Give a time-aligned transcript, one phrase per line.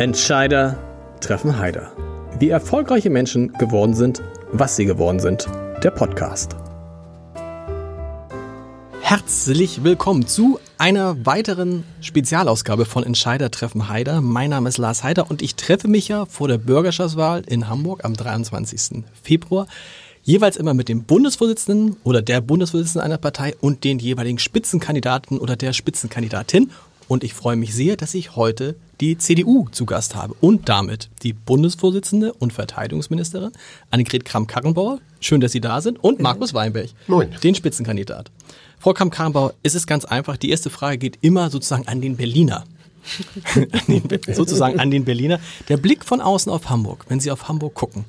[0.00, 0.78] Entscheider
[1.20, 1.90] treffen Heider.
[2.38, 5.48] Wie erfolgreiche Menschen geworden sind, was sie geworden sind.
[5.82, 6.54] Der Podcast.
[9.00, 14.20] Herzlich willkommen zu einer weiteren Spezialausgabe von Entscheider treffen Heider.
[14.20, 18.04] Mein Name ist Lars Heider und ich treffe mich ja vor der Bürgerschaftswahl in Hamburg
[18.04, 19.02] am 23.
[19.24, 19.66] Februar
[20.22, 25.56] jeweils immer mit dem Bundesvorsitzenden oder der Bundesvorsitzenden einer Partei und den jeweiligen Spitzenkandidaten oder
[25.56, 26.70] der Spitzenkandidatin.
[27.08, 31.08] Und ich freue mich sehr, dass ich heute die CDU zu Gast habe und damit
[31.22, 33.52] die Bundesvorsitzende und Verteidigungsministerin
[33.90, 35.00] Annegret Kramp-Karrenbauer.
[35.20, 36.02] Schön, dass Sie da sind.
[36.04, 37.34] Und Markus Weinberg, Moin.
[37.42, 38.30] den Spitzenkandidat.
[38.78, 40.36] Frau Kramp-Karrenbauer, es ist ganz einfach.
[40.36, 42.64] Die erste Frage geht immer sozusagen an den Berliner.
[43.54, 45.40] an den, sozusagen an den Berliner.
[45.68, 48.04] Der Blick von außen auf Hamburg, wenn Sie auf Hamburg gucken.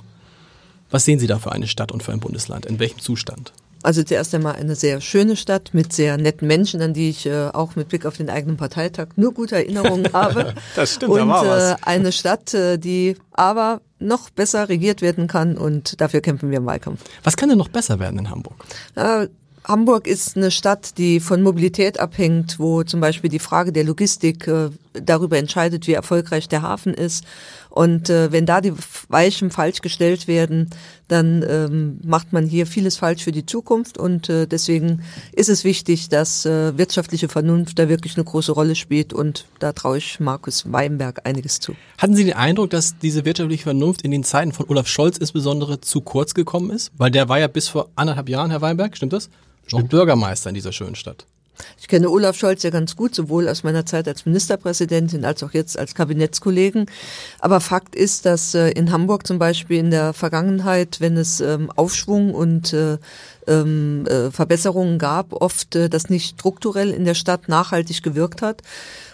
[0.91, 2.65] Was sehen Sie da für eine Stadt und für ein Bundesland?
[2.65, 3.53] In welchem Zustand?
[3.81, 7.47] Also zuerst einmal eine sehr schöne Stadt mit sehr netten Menschen, an die ich äh,
[7.47, 10.53] auch mit Blick auf den eigenen Parteitag nur gute Erinnerungen habe.
[10.75, 11.71] das stimmt, und da war was.
[11.71, 16.57] Äh, eine Stadt, äh, die aber noch besser regiert werden kann und dafür kämpfen wir
[16.57, 17.01] im Wahlkampf.
[17.23, 18.65] Was kann denn noch besser werden in Hamburg?
[18.95, 19.27] Äh,
[19.65, 24.47] Hamburg ist eine Stadt, die von Mobilität abhängt, wo zum Beispiel die Frage der Logistik
[24.47, 24.69] äh,
[25.01, 27.25] darüber entscheidet, wie erfolgreich der Hafen ist.
[27.69, 28.73] Und äh, wenn da die
[29.09, 30.69] Weichen falsch gestellt werden,
[31.07, 33.97] dann ähm, macht man hier vieles falsch für die Zukunft.
[33.97, 38.75] Und äh, deswegen ist es wichtig, dass äh, wirtschaftliche Vernunft da wirklich eine große Rolle
[38.75, 39.13] spielt.
[39.13, 41.75] Und da traue ich Markus Weinberg einiges zu.
[41.97, 45.79] Hatten Sie den Eindruck, dass diese wirtschaftliche Vernunft in den Zeiten von Olaf Scholz insbesondere
[45.79, 46.91] zu kurz gekommen ist?
[46.97, 49.29] Weil der war ja bis vor anderthalb Jahren, Herr Weinberg, stimmt das?
[49.67, 49.83] Stimmt.
[49.83, 51.25] Noch Bürgermeister in dieser schönen Stadt.
[51.79, 55.53] Ich kenne Olaf Scholz ja ganz gut, sowohl aus meiner Zeit als Ministerpräsidentin als auch
[55.53, 56.85] jetzt als Kabinettskollegen.
[57.39, 61.71] Aber Fakt ist, dass äh, in Hamburg zum Beispiel in der Vergangenheit, wenn es ähm,
[61.75, 62.97] Aufschwung und äh,
[63.47, 68.61] ähm, äh, Verbesserungen gab, oft das nicht strukturell in der Stadt nachhaltig gewirkt hat.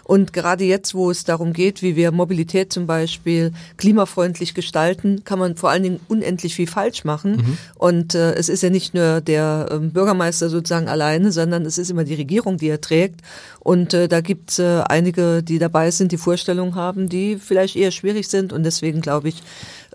[0.06, 5.40] Und gerade jetzt, wo es darum geht, wie wir Mobilität zum Beispiel klimafreundlich gestalten, kann
[5.40, 7.32] man vor allen Dingen unendlich viel falsch machen.
[7.32, 7.58] Mhm.
[7.74, 11.90] Und äh, es ist ja nicht nur der äh, Bürgermeister sozusagen alleine, sondern es ist
[11.90, 13.20] immer die Regierung, die er trägt.
[13.58, 17.74] Und äh, da gibt es äh, einige, die dabei sind, die Vorstellungen haben, die vielleicht
[17.74, 18.52] eher schwierig sind.
[18.52, 19.42] Und deswegen glaube ich,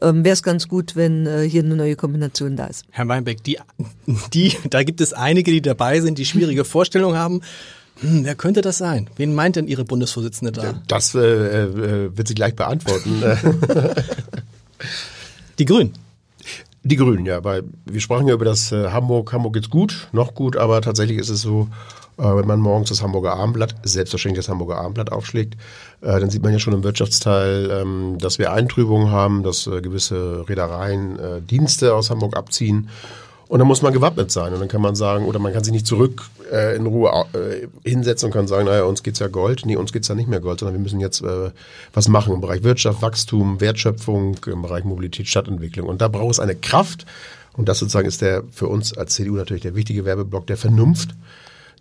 [0.02, 2.84] ähm, wäre es ganz gut, wenn äh, hier eine neue Kombination da ist.
[2.90, 3.60] Herr Weinbeck, die,
[4.34, 7.42] die, da gibt es einige, die dabei sind, die schwierige Vorstellungen haben.
[8.02, 9.10] Hm, wer könnte das sein?
[9.16, 10.82] Wen meint denn Ihre Bundesvorsitzende da?
[10.88, 13.24] Das äh, äh, wird sie gleich beantworten.
[15.60, 15.94] Die Grünen.
[16.84, 19.32] Die Grünen, ja, weil wir sprachen ja über das äh, Hamburg.
[19.34, 21.68] Hamburg geht's gut, noch gut, aber tatsächlich ist es so,
[22.18, 25.56] äh, wenn man morgens das Hamburger Abendblatt, selbstverständlich das Hamburger Abendblatt aufschlägt,
[26.02, 29.82] äh, dann sieht man ja schon im Wirtschaftsteil, ähm, dass wir Eintrübungen haben, dass äh,
[29.82, 32.90] gewisse Reedereien äh, Dienste aus Hamburg abziehen.
[33.52, 34.54] Und dann muss man gewappnet sein.
[34.54, 37.68] Und dann kann man sagen, oder man kann sich nicht zurück äh, in Ruhe äh,
[37.84, 39.66] hinsetzen und kann sagen, naja, uns geht's ja Gold.
[39.66, 41.52] Nee, uns geht's ja nicht mehr Gold, sondern wir müssen jetzt äh,
[41.94, 45.90] was machen im Bereich Wirtschaft, Wachstum, Wertschöpfung, im Bereich Mobilität, Stadtentwicklung.
[45.90, 47.06] Und da braucht es eine Kraft.
[47.52, 51.10] Und das sozusagen ist der für uns als CDU natürlich der wichtige Werbeblock der Vernunft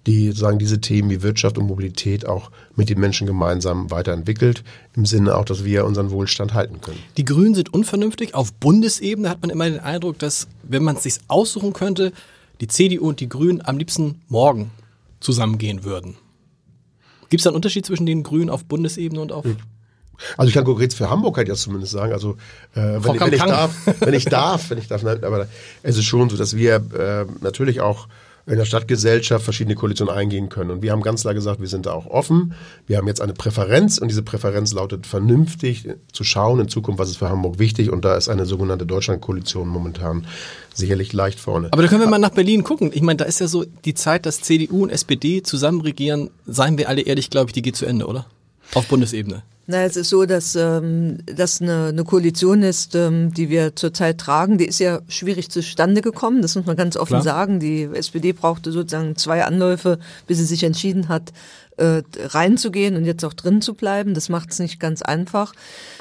[0.06, 4.64] die sozusagen diese Themen wie Wirtschaft und Mobilität auch mit den Menschen gemeinsam weiterentwickelt,
[4.96, 6.98] im Sinne auch, dass wir unseren Wohlstand halten können.
[7.16, 8.34] Die Grünen sind unvernünftig.
[8.34, 12.12] Auf Bundesebene hat man immer den Eindruck, dass, wenn man es sich aussuchen könnte,
[12.60, 14.70] die CDU und die Grünen am liebsten morgen
[15.20, 16.16] zusammengehen würden.
[17.28, 19.44] Gibt es da einen Unterschied zwischen den Grünen auf Bundesebene und auf
[20.36, 22.36] also ich kann konkret für Hamburg halt jetzt zumindest sagen, also
[22.74, 25.48] äh, wenn, wenn, ich darf, wenn ich darf, wenn ich darf, aber
[25.82, 28.06] es ist schon so, dass wir äh, natürlich auch
[28.46, 30.70] in der Stadtgesellschaft verschiedene Koalitionen eingehen können.
[30.70, 32.54] Und wir haben ganz klar gesagt, wir sind da auch offen.
[32.86, 37.10] Wir haben jetzt eine Präferenz und diese Präferenz lautet vernünftig zu schauen in Zukunft, was
[37.10, 37.90] ist für Hamburg wichtig.
[37.90, 40.26] Und da ist eine sogenannte Deutschlandkoalition momentan
[40.74, 41.68] sicherlich leicht vorne.
[41.72, 42.90] Aber da können wir mal nach Berlin gucken.
[42.94, 46.78] Ich meine, da ist ja so die Zeit, dass CDU und SPD zusammen regieren, seien
[46.78, 48.26] wir alle ehrlich, glaube ich, die geht zu Ende, oder?
[48.74, 49.42] Auf Bundesebene.
[49.70, 54.18] Na, es ist so, dass ähm, das eine, eine Koalition ist, ähm, die wir zurzeit
[54.18, 54.58] tragen.
[54.58, 57.22] Die ist ja schwierig zustande gekommen, das muss man ganz offen Klar.
[57.22, 57.60] sagen.
[57.60, 61.32] Die SPD brauchte sozusagen zwei Anläufe, bis sie sich entschieden hat,
[61.76, 64.12] äh, reinzugehen und jetzt auch drin zu bleiben.
[64.14, 65.54] Das macht es nicht ganz einfach.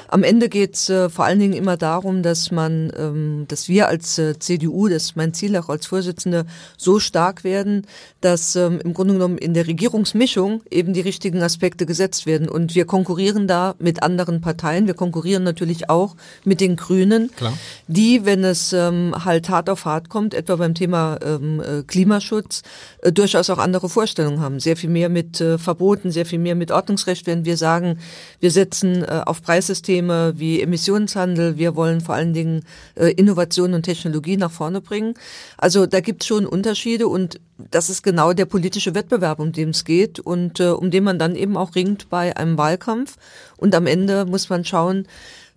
[0.08, 3.88] Am Ende geht es äh, vor allen Dingen immer darum, dass man, ähm, dass wir
[3.88, 6.44] als äh, CDU, das ist mein Ziel auch als Vorsitzende,
[6.76, 7.86] so stark werden,
[8.20, 12.48] dass ähm, im Grunde genommen in der Regierungsmischung eben die richtigen Aspekte gesetzt werden.
[12.48, 14.86] Und wir konkurrieren da mit anderen Parteien.
[14.86, 17.52] Wir konkurrieren natürlich auch mit den Grünen, Klar.
[17.86, 22.62] die, wenn es ähm, halt hart auf hart kommt, etwa beim Thema ähm, äh, Klimaschutz,
[23.02, 24.60] äh, durchaus auch andere Vorstellungen haben.
[24.60, 27.98] Sehr viel mehr mit äh, Verboten, sehr viel mehr mit Ordnungsrecht, wenn wir sagen,
[28.40, 31.56] wir setzen äh, auf Preissysteme wie Emissionshandel.
[31.56, 32.64] Wir wollen vor allen Dingen
[32.94, 35.14] äh, Innovation und Technologie nach vorne bringen.
[35.56, 37.40] Also da gibt es schon Unterschiede und
[37.70, 41.18] das ist genau der politische Wettbewerb, um den es geht und äh, um den man
[41.18, 43.16] dann eben auch ringt bei einem Wahlkampf.
[43.60, 45.06] Und am Ende muss man schauen,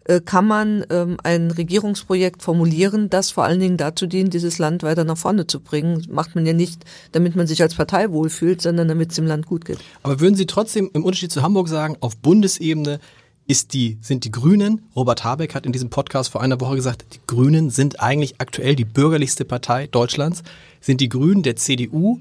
[0.06, 4.84] äh, kann man ähm, ein Regierungsprojekt formulieren, das vor allen Dingen dazu dient, dieses Land
[4.84, 6.06] weiter nach vorne zu bringen.
[6.10, 6.84] macht man ja nicht,
[7.14, 9.80] damit man sich als Partei wohlfühlt, sondern damit es dem Land gut geht.
[10.04, 13.00] Aber würden Sie trotzdem im Unterschied zu Hamburg sagen, auf Bundesebene
[13.48, 17.06] ist die, sind die Grünen, Robert Habeck hat in diesem Podcast vor einer Woche gesagt,
[17.14, 20.44] die Grünen sind eigentlich aktuell die bürgerlichste Partei Deutschlands,
[20.82, 22.20] sind die Grünen der CDU,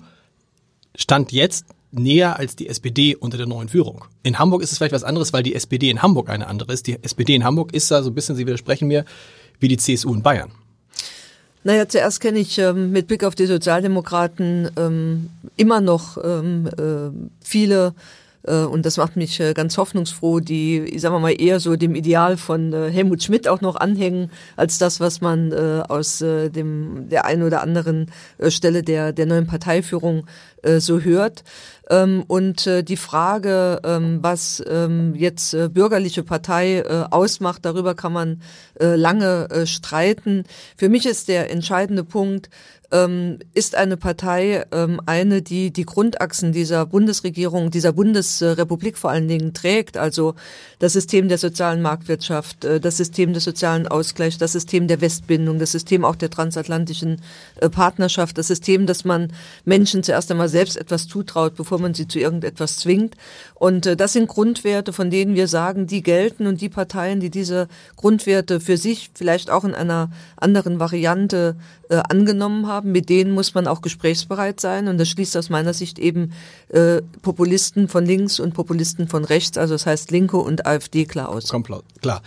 [0.96, 4.04] Stand jetzt näher als die SPD unter der neuen Führung.
[4.22, 6.86] In Hamburg ist es vielleicht was anderes, weil die SPD in Hamburg eine andere ist.
[6.86, 9.04] Die SPD in Hamburg ist da so ein bisschen, Sie widersprechen mir,
[9.60, 10.50] wie die CSU in Bayern.
[11.64, 17.10] Naja, zuerst kenne ich ähm, mit Blick auf die Sozialdemokraten ähm, immer noch ähm, äh,
[17.44, 17.94] viele
[18.46, 21.94] äh, und das macht mich äh, ganz hoffnungsfroh, die, ich sag mal eher so dem
[21.94, 27.24] Ideal von äh, Helmut Schmidt auch noch anhängen, als das, was man aus dem, der
[27.24, 28.10] einen oder anderen
[28.48, 30.26] Stelle der, der neuen Parteiführung
[30.78, 31.44] so hört.
[31.92, 38.42] Ähm, und die Frage, ähm, was ähm, jetzt bürgerliche Partei ausmacht, darüber kann man
[38.78, 40.44] lange streiten.
[40.76, 42.48] Für mich ist der entscheidende Punkt,
[42.92, 49.28] ähm, ist eine Partei ähm, eine, die die Grundachsen dieser Bundesregierung, dieser Bundesrepublik vor allen
[49.28, 50.34] Dingen trägt, also
[50.78, 55.58] das System der sozialen Marktwirtschaft, äh, das System des sozialen Ausgleichs, das System der Westbindung,
[55.58, 57.22] das System auch der transatlantischen
[57.60, 59.32] äh, Partnerschaft, das System, dass man
[59.64, 63.16] Menschen zuerst einmal selbst etwas zutraut, bevor man sie zu irgendetwas zwingt.
[63.54, 67.30] Und äh, das sind Grundwerte, von denen wir sagen, die gelten und die Parteien, die
[67.30, 71.56] diese Grundwerte für sich vielleicht auch in einer anderen Variante
[71.88, 74.88] äh, angenommen haben, mit denen muss man auch gesprächsbereit sein.
[74.88, 76.32] Und das schließt aus meiner Sicht eben
[76.68, 81.28] äh, Populisten von links und Populisten von rechts, also das heißt Linke und AfD klar
[81.28, 81.48] aus.
[81.48, 82.22] Komplett, klar.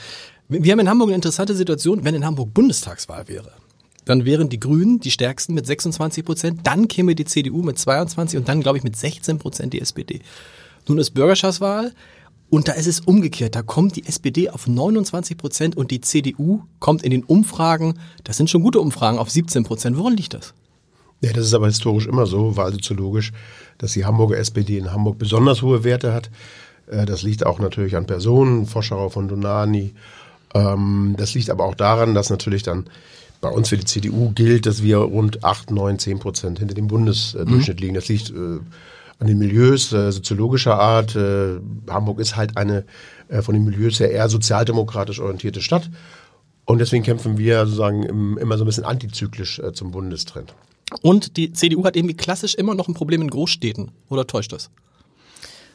[0.47, 3.51] Wir haben in Hamburg eine interessante Situation, wenn in Hamburg Bundestagswahl wäre.
[4.05, 8.37] Dann wären die Grünen die stärksten mit 26 Prozent, dann käme die CDU mit 22
[8.37, 10.21] und dann, glaube ich, mit 16 Prozent die SPD.
[10.87, 11.91] Nun ist Bürgerschaftswahl
[12.50, 13.56] und da ist es umgekehrt.
[13.56, 18.38] Da kommt die SPD auf 29 Prozent und die CDU kommt in den Umfragen, das
[18.38, 19.97] sind schon gute Umfragen, auf 17 Prozent.
[19.97, 20.53] Woran liegt das?
[21.21, 23.31] Ja, das ist aber historisch immer so, war soziologisch,
[23.77, 26.30] dass die Hamburger SPD in Hamburg besonders hohe Werte hat.
[26.88, 29.94] Äh, das liegt auch natürlich an Personen, Forscherau von Donani.
[30.53, 32.86] Ähm, das liegt aber auch daran, dass natürlich dann
[33.41, 36.88] bei uns für die CDU gilt, dass wir rund 8, 9, 10 Prozent hinter dem
[36.88, 37.81] Bundesdurchschnitt mhm.
[37.81, 37.94] liegen.
[37.95, 38.59] Das liegt äh,
[39.19, 41.15] an den Milieus äh, soziologischer Art.
[41.15, 41.59] Äh,
[41.89, 42.85] Hamburg ist halt eine
[43.29, 45.89] äh, von den Milieus her eher sozialdemokratisch orientierte Stadt.
[46.65, 50.53] Und deswegen kämpfen wir sozusagen im, immer so ein bisschen antizyklisch äh, zum Bundestrend.
[51.01, 53.91] Und die CDU hat irgendwie klassisch immer noch ein Problem in Großstädten.
[54.09, 54.69] Oder täuscht das?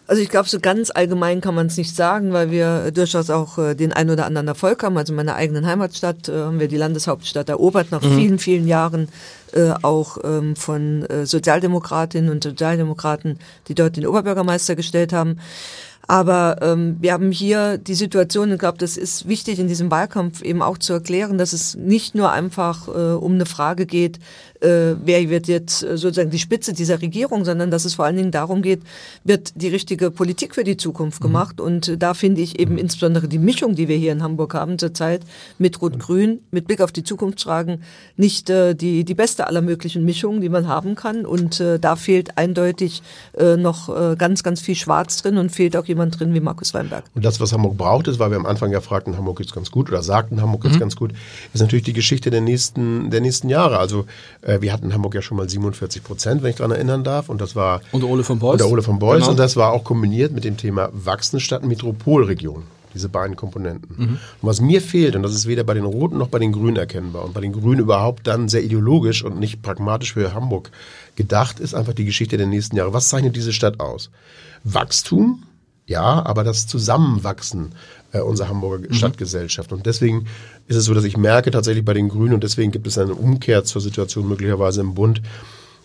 [0.07, 3.59] Also ich glaube, so ganz allgemein kann man es nicht sagen, weil wir durchaus auch
[3.59, 4.99] äh, den ein oder anderen Erfolg haben.
[4.99, 8.17] Also in meiner eigenen Heimatstadt äh, haben wir die Landeshauptstadt erobert nach mhm.
[8.17, 9.09] vielen, vielen Jahren
[9.55, 13.39] äh, auch ähm, von äh, Sozialdemokratinnen und Sozialdemokraten,
[13.69, 15.39] die dort den Oberbürgermeister gestellt haben.
[16.11, 20.43] Aber ähm, wir haben hier die Situation, ich glaube, das ist wichtig in diesem Wahlkampf
[20.43, 24.19] eben auch zu erklären, dass es nicht nur einfach äh, um eine Frage geht,
[24.61, 28.17] äh, wer wird jetzt äh, sozusagen die Spitze dieser Regierung, sondern dass es vor allen
[28.17, 28.83] Dingen darum geht,
[29.25, 31.27] wird die richtige Politik für die Zukunft mhm.
[31.27, 31.61] gemacht.
[31.61, 34.79] Und äh, da finde ich eben insbesondere die Mischung, die wir hier in Hamburg haben
[34.79, 35.23] zurzeit
[35.59, 37.83] mit Rot-Grün, mit Blick auf die Zukunftsfragen,
[38.17, 41.27] nicht äh, die, die beste aller möglichen Mischungen, die man haben kann.
[41.27, 43.03] Und äh, da fehlt eindeutig
[43.37, 46.75] äh, noch äh, ganz, ganz viel Schwarz drin und fehlt auch jemand drin wie Markus
[46.75, 47.05] Weinberg.
[47.15, 49.71] Und das, was Hamburg braucht, ist, weil wir am Anfang ja fragten, Hamburg ist ganz
[49.71, 50.81] gut oder sagten, Hamburg ist mhm.
[50.81, 51.13] ganz gut,
[51.53, 53.79] ist natürlich die Geschichte der nächsten, der nächsten Jahre.
[53.79, 54.07] Also
[54.43, 57.29] äh, wir hatten in Hamburg ja schon mal 47 Prozent, wenn ich daran erinnern darf.
[57.29, 57.81] Und das war.
[57.93, 58.61] Unter Ole von Beuys.
[58.61, 59.21] Unter Ole von Beuys.
[59.21, 59.31] Genau.
[59.31, 62.65] Und das war auch kombiniert mit dem Thema wachsende Stadt Metropolregion.
[62.95, 63.95] Diese beiden Komponenten.
[63.97, 64.09] Mhm.
[64.09, 64.19] Und
[64.49, 67.25] was mir fehlt, und das ist weder bei den Roten noch bei den Grünen erkennbar
[67.25, 70.71] und bei den Grünen überhaupt dann sehr ideologisch und nicht pragmatisch für Hamburg
[71.17, 72.93] gedacht, ist einfach die Geschichte der nächsten Jahre.
[72.93, 74.11] Was zeichnet diese Stadt aus?
[74.65, 75.45] Wachstum,
[75.87, 77.73] ja, aber das Zusammenwachsen
[78.13, 78.95] äh, unserer Hamburger mhm.
[78.95, 79.73] Stadtgesellschaft.
[79.73, 80.27] Und deswegen
[80.67, 83.15] ist es so, dass ich merke tatsächlich bei den Grünen, und deswegen gibt es eine
[83.15, 85.23] Umkehr zur Situation möglicherweise im Bund,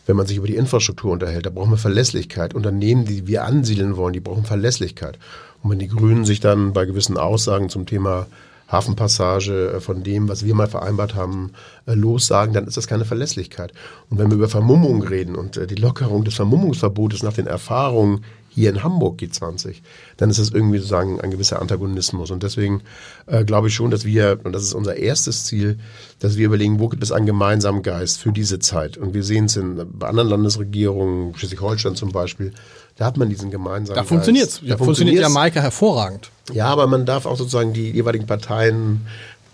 [0.06, 2.54] wenn man sich über die Infrastruktur unterhält, da brauchen wir Verlässlichkeit.
[2.54, 5.18] Unternehmen, die wir ansiedeln wollen, die brauchen Verlässlichkeit.
[5.66, 8.28] Und wenn die Grünen sich dann bei gewissen Aussagen zum Thema
[8.68, 11.54] Hafenpassage äh, von dem, was wir mal vereinbart haben,
[11.88, 13.74] äh, lossagen, dann ist das keine Verlässlichkeit.
[14.12, 18.24] Und wenn wir über Vermummung reden und die Lockerung des Vermummungsverbotes nach den Erfahrungen
[18.56, 19.82] hier in Hamburg G20,
[20.16, 22.32] dann ist das irgendwie sozusagen ein gewisser Antagonismus.
[22.32, 22.84] Und deswegen
[23.28, 25.78] äh, glaube ich schon, dass wir, und das ist unser erstes Ziel,
[26.20, 28.98] dass wir überlegen, wo gibt es einen gemeinsamen Geist für diese Zeit.
[28.98, 32.54] Und wir sehen es in, bei anderen Landesregierungen, Schleswig-Holstein zum Beispiel,
[32.96, 34.10] da hat man diesen gemeinsamen da Geist.
[34.10, 34.62] Funktioniert's.
[34.66, 36.32] Da, funktioniert ja Maike hervorragend.
[36.54, 39.06] Ja, aber man darf auch sozusagen die jeweiligen Parteien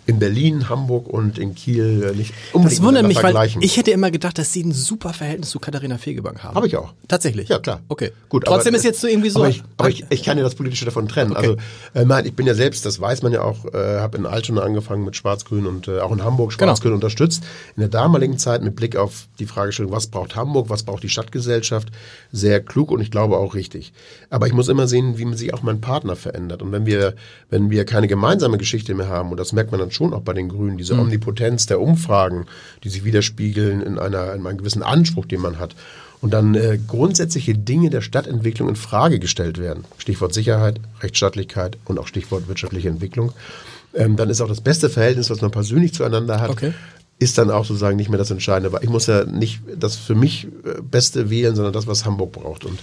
[0.06, 3.92] in Berlin, Hamburg und in Kiel äh, nicht unbedingt Das wundert mich, weil ich hätte
[3.92, 6.56] immer gedacht, dass sie ein super Verhältnis zu Katharina Fegebank haben.
[6.56, 6.94] Habe ich auch.
[7.08, 7.50] Tatsächlich?
[7.50, 7.82] Ja, klar.
[7.88, 8.12] Okay.
[8.30, 9.40] Gut, Trotzdem ist jetzt so irgendwie so.
[9.40, 11.32] Aber ich, aber ich, ich kann ja das Politische davon trennen.
[11.32, 11.56] Okay.
[11.94, 14.62] Also, äh, ich bin ja selbst, das weiß man ja auch, äh, habe in Altona
[14.62, 16.72] angefangen mit Schwarz-Grün und äh, auch in Hamburg Genau.
[16.72, 17.44] Schwarz-Grün unterstützt.
[17.76, 21.10] In der damaligen Zeit mit Blick auf die Fragestellung, was braucht Hamburg, was braucht die
[21.10, 21.90] Stadtgesellschaft,
[22.32, 23.94] sehr klug und ich glaube auch richtig.
[24.30, 26.62] Aber ich muss immer sehen, wie sich auch mein Partner verändert.
[26.62, 27.16] Und wenn wir,
[27.50, 30.34] wenn wir keine gemeinsame Geschichte mehr haben, und das merkt man dann schon auch bei
[30.34, 31.02] den Grünen, diese Mhm.
[31.02, 32.46] Omnipotenz der Umfragen,
[32.84, 35.76] die sich widerspiegeln in, einer, in einem gewissen Anspruch, den man hat,
[36.22, 41.98] und dann äh, grundsätzliche Dinge der Stadtentwicklung in Frage gestellt werden, Stichwort Sicherheit, Rechtsstaatlichkeit und
[42.00, 43.32] auch Stichwort wirtschaftliche Entwicklung,
[43.96, 46.74] ähm, dann ist auch das beste Verhältnis, was man persönlich zueinander hat, Okay.
[47.18, 48.72] ist dann auch sozusagen nicht mehr das Entscheidende.
[48.72, 52.32] Weil ich muss ja nicht das für mich äh, Beste wählen, sondern das, was Hamburg
[52.34, 52.66] braucht.
[52.66, 52.80] Und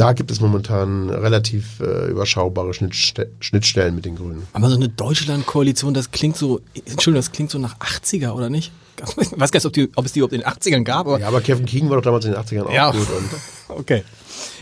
[0.00, 4.46] da gibt es momentan relativ äh, überschaubare Schnittste Schnittstellen mit den Grünen.
[4.54, 8.72] Aber so eine Deutschland-Koalition, das klingt so, Entschuldigung, das klingt so nach 80er, oder nicht?
[9.20, 11.06] Ich weiß gar nicht, ob, die, ob es die überhaupt in den 80ern gab.
[11.06, 12.90] Aber Ja, aber Kevin Keegan war doch damals in den 80ern auch Ja.
[12.90, 13.06] gut.
[13.68, 14.02] Okay.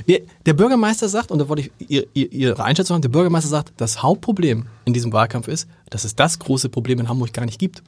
[0.07, 3.49] Der, der Bürgermeister sagt, und da wollte ich ihr, ihr, Ihre Einschätzung haben, der Bürgermeister
[3.49, 7.47] sagt, das Hauptproblem in diesem Wahlkampf ist, dass es das große Problem in Hamburg gar
[7.47, 7.83] nicht gibt.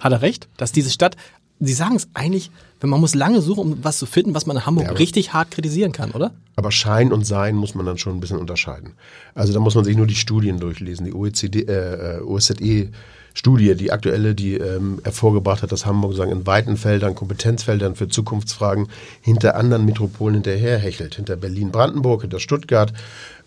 [0.00, 0.48] Hat er recht?
[0.56, 1.16] Dass diese Stadt,
[1.64, 2.50] Sie sagen es eigentlich,
[2.80, 5.32] wenn man muss lange suchen, um was zu finden, was man in Hamburg Ja, richtig
[5.32, 6.32] hart kritisieren kann, oder?
[6.56, 8.94] Aber Schein und Sein muss man dann schon ein bisschen unterscheiden.
[9.34, 14.34] Also da muss man sich nur die Studien durchlesen, die OECD, äh, OSZE-Studie, die aktuelle,
[14.34, 18.88] die ähm, hervorgebracht hat, dass Hamburg sagen, in weiten Feldern, Kompetenzfeldern für Zukunftsfragen
[19.20, 21.14] hinter anderen Metropolen hinterherhechelt.
[21.14, 22.92] Hinter Berlin-Brandenburg, hinter Stuttgart,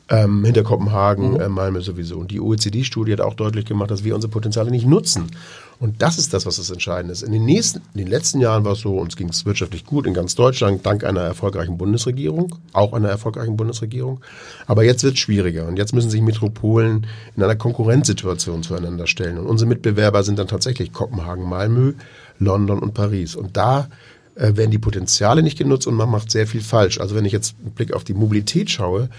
[0.09, 2.17] ähm, hinter Kopenhagen, äh, Malmö sowieso.
[2.17, 5.31] Und die OECD-Studie hat auch deutlich gemacht, dass wir unsere Potenziale nicht nutzen.
[5.79, 7.21] Und das ist das, was das Entscheidende ist.
[7.21, 10.07] In den nächsten, in den letzten Jahren war es so, uns ging es wirtschaftlich gut
[10.07, 14.21] in ganz Deutschland, dank einer erfolgreichen Bundesregierung, auch einer erfolgreichen Bundesregierung.
[14.67, 19.37] Aber jetzt wird es schwieriger und jetzt müssen sich Metropolen in einer Konkurrenzsituation zueinander stellen.
[19.37, 21.93] Und unsere Mitbewerber sind dann tatsächlich Kopenhagen, Malmö,
[22.39, 23.35] London und Paris.
[23.35, 23.89] Und da
[24.35, 26.99] äh, werden die Potenziale nicht genutzt und man macht sehr viel falsch.
[26.99, 29.09] Also wenn ich jetzt einen Blick auf die Mobilität schaue,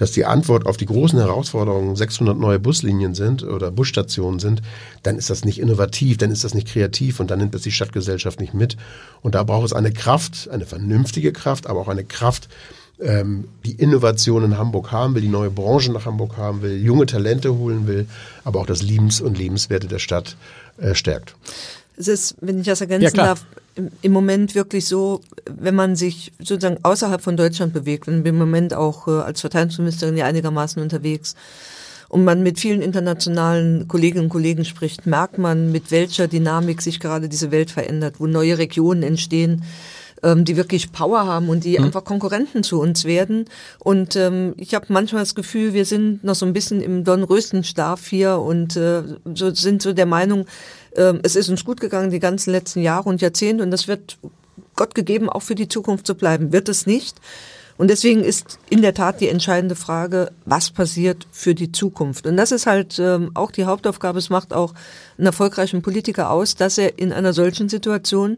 [0.00, 4.62] dass die Antwort auf die großen Herausforderungen 600 neue Buslinien sind oder Busstationen sind,
[5.02, 7.70] dann ist das nicht innovativ, dann ist das nicht kreativ und dann nimmt es die
[7.70, 8.78] Stadtgesellschaft nicht mit.
[9.20, 12.48] Und da braucht es eine Kraft, eine vernünftige Kraft, aber auch eine Kraft,
[12.98, 17.04] ähm, die Innovation in Hamburg haben will, die neue Branchen nach Hamburg haben will, junge
[17.04, 18.06] Talente holen will,
[18.42, 20.34] aber auch das Liebens- und Lebenswerte der Stadt
[20.78, 21.34] äh, stärkt.
[21.98, 23.44] Es ist, wenn ich das ergänzen Ja, darf,
[24.02, 28.74] im, Moment wirklich so, wenn man sich sozusagen außerhalb von Deutschland bewegt, und im Moment
[28.74, 31.34] auch äh, als Verteidigungsministerin ja einigermaßen unterwegs,
[32.08, 36.98] und man mit vielen internationalen Kolleginnen und Kollegen spricht, merkt man, mit welcher Dynamik sich
[36.98, 39.62] gerade diese Welt verändert, wo neue Regionen entstehen,
[40.22, 43.46] ähm, die wirklich Power haben und die einfach Konkurrenten zu uns werden.
[43.78, 48.06] Und ähm, ich habe manchmal das Gefühl, wir sind noch so ein bisschen im Dornröschenschlaf
[48.08, 49.02] hier und äh,
[49.34, 50.46] so sind so der Meinung,
[50.96, 54.18] ähm, es ist uns gut gegangen die ganzen letzten Jahre und Jahrzehnte und das wird
[54.76, 56.52] Gott gegeben auch für die Zukunft zu bleiben.
[56.52, 57.16] Wird es nicht?
[57.80, 62.26] Und deswegen ist in der Tat die entscheidende Frage, was passiert für die Zukunft?
[62.26, 64.18] Und das ist halt ähm, auch die Hauptaufgabe.
[64.18, 64.74] Es macht auch
[65.16, 68.36] einen erfolgreichen Politiker aus, dass er in einer solchen Situation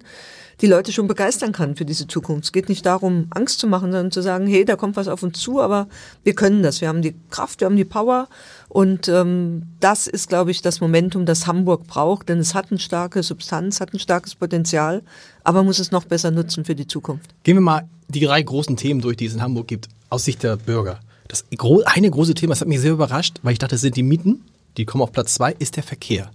[0.63, 2.45] die Leute schon begeistern kann für diese Zukunft.
[2.45, 5.23] Es geht nicht darum, Angst zu machen, sondern zu sagen, hey, da kommt was auf
[5.25, 5.89] uns zu, aber
[6.23, 6.81] wir können das.
[6.81, 8.29] Wir haben die Kraft, wir haben die Power.
[8.69, 12.79] Und ähm, das ist, glaube ich, das Momentum, das Hamburg braucht, denn es hat eine
[12.79, 15.03] starke Substanz, hat ein starkes Potenzial,
[15.43, 17.35] aber muss es noch besser nutzen für die Zukunft.
[17.43, 20.45] Gehen wir mal die drei großen Themen durch, die es in Hamburg gibt, aus Sicht
[20.45, 21.01] der Bürger.
[21.27, 21.45] Das
[21.87, 24.45] eine große Thema, das hat mich sehr überrascht, weil ich dachte, das sind die Mieten,
[24.77, 26.31] die kommen auf Platz zwei, ist der Verkehr.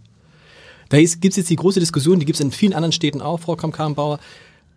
[0.89, 3.39] Da gibt es jetzt die große Diskussion, die gibt es in vielen anderen Städten auch,
[3.39, 4.20] Frau Kamm-Karrenbauer,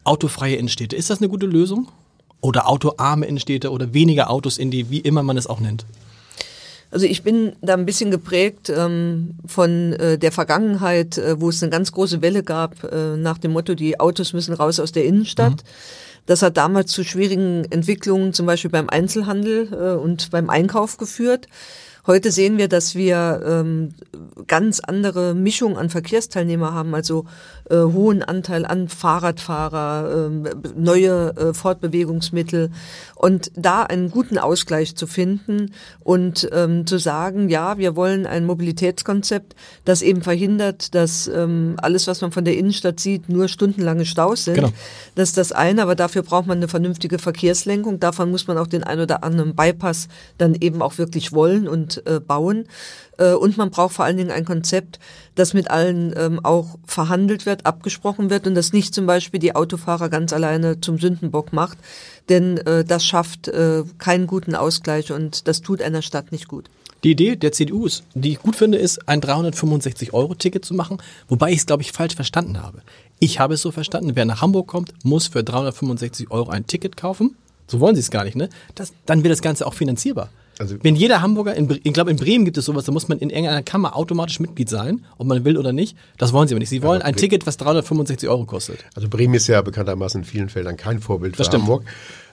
[0.05, 0.97] autofreie Innenstädte.
[0.97, 1.89] Ist das eine gute Lösung?
[2.41, 5.85] Oder autoarme Innenstädte oder weniger Autos in die, wie immer man es auch nennt?
[6.91, 11.63] Also ich bin da ein bisschen geprägt ähm, von äh, der Vergangenheit, äh, wo es
[11.63, 15.05] eine ganz große Welle gab äh, nach dem Motto, die Autos müssen raus aus der
[15.05, 15.63] Innenstadt.
[16.27, 21.47] Das hat damals zu schwierigen Entwicklungen, zum Beispiel beim Einzelhandel äh, und beim Einkauf geführt.
[22.07, 23.91] Heute sehen wir, dass wir ähm,
[24.47, 27.25] ganz andere Mischung an Verkehrsteilnehmer haben, also
[27.69, 32.71] äh, hohen Anteil an Fahrradfahrer, ähm, neue äh, Fortbewegungsmittel
[33.17, 38.45] und da einen guten Ausgleich zu finden und ähm, zu sagen, ja, wir wollen ein
[38.45, 44.05] Mobilitätskonzept, das eben verhindert, dass ähm, alles, was man von der Innenstadt sieht, nur stundenlange
[44.05, 44.55] Staus sind.
[44.55, 44.71] Genau.
[45.15, 48.01] Das ist das eine, aber dafür dafür braucht man eine vernünftige Verkehrslenkung.
[48.01, 51.90] Davon muss man auch den ein oder anderen Bypass dann eben auch wirklich wollen und
[51.99, 52.67] äh, bauen.
[53.19, 54.99] Äh, und man braucht vor allen Dingen ein Konzept,
[55.35, 59.55] das mit allen ähm, auch verhandelt wird, abgesprochen wird und das nicht zum Beispiel die
[59.55, 61.79] Autofahrer ganz alleine zum Sündenbock macht.
[62.29, 63.51] Denn äh, das schafft
[63.99, 66.71] keinen guten Ausgleich und das tut einer Stadt nicht gut.
[67.03, 71.51] Die Idee der CDU, ist, die ich gut finde, ist, ein 365-Euro-Ticket zu machen, wobei
[71.51, 72.83] ich es, glaube ich, falsch verstanden habe.
[73.19, 76.97] Ich habe es so verstanden, wer nach Hamburg kommt, muss für 365 Euro ein Ticket
[76.97, 77.37] kaufen.
[77.67, 78.49] So wollen sie es gar nicht, ne?
[78.75, 80.31] Das, dann wird das Ganze auch finanzierbar.
[80.61, 83.19] Also Wenn jeder Hamburger, in, ich glaube in Bremen gibt es sowas, da muss man
[83.19, 85.97] in irgendeiner Kammer automatisch Mitglied sein, ob man will oder nicht.
[86.19, 86.69] Das wollen sie aber nicht.
[86.69, 88.85] Sie wollen ein Ticket, was 365 Euro kostet.
[88.95, 91.63] Also Bremen ist ja bekanntermaßen in vielen Feldern kein Vorbild das für stimmt.
[91.63, 91.85] Hamburg.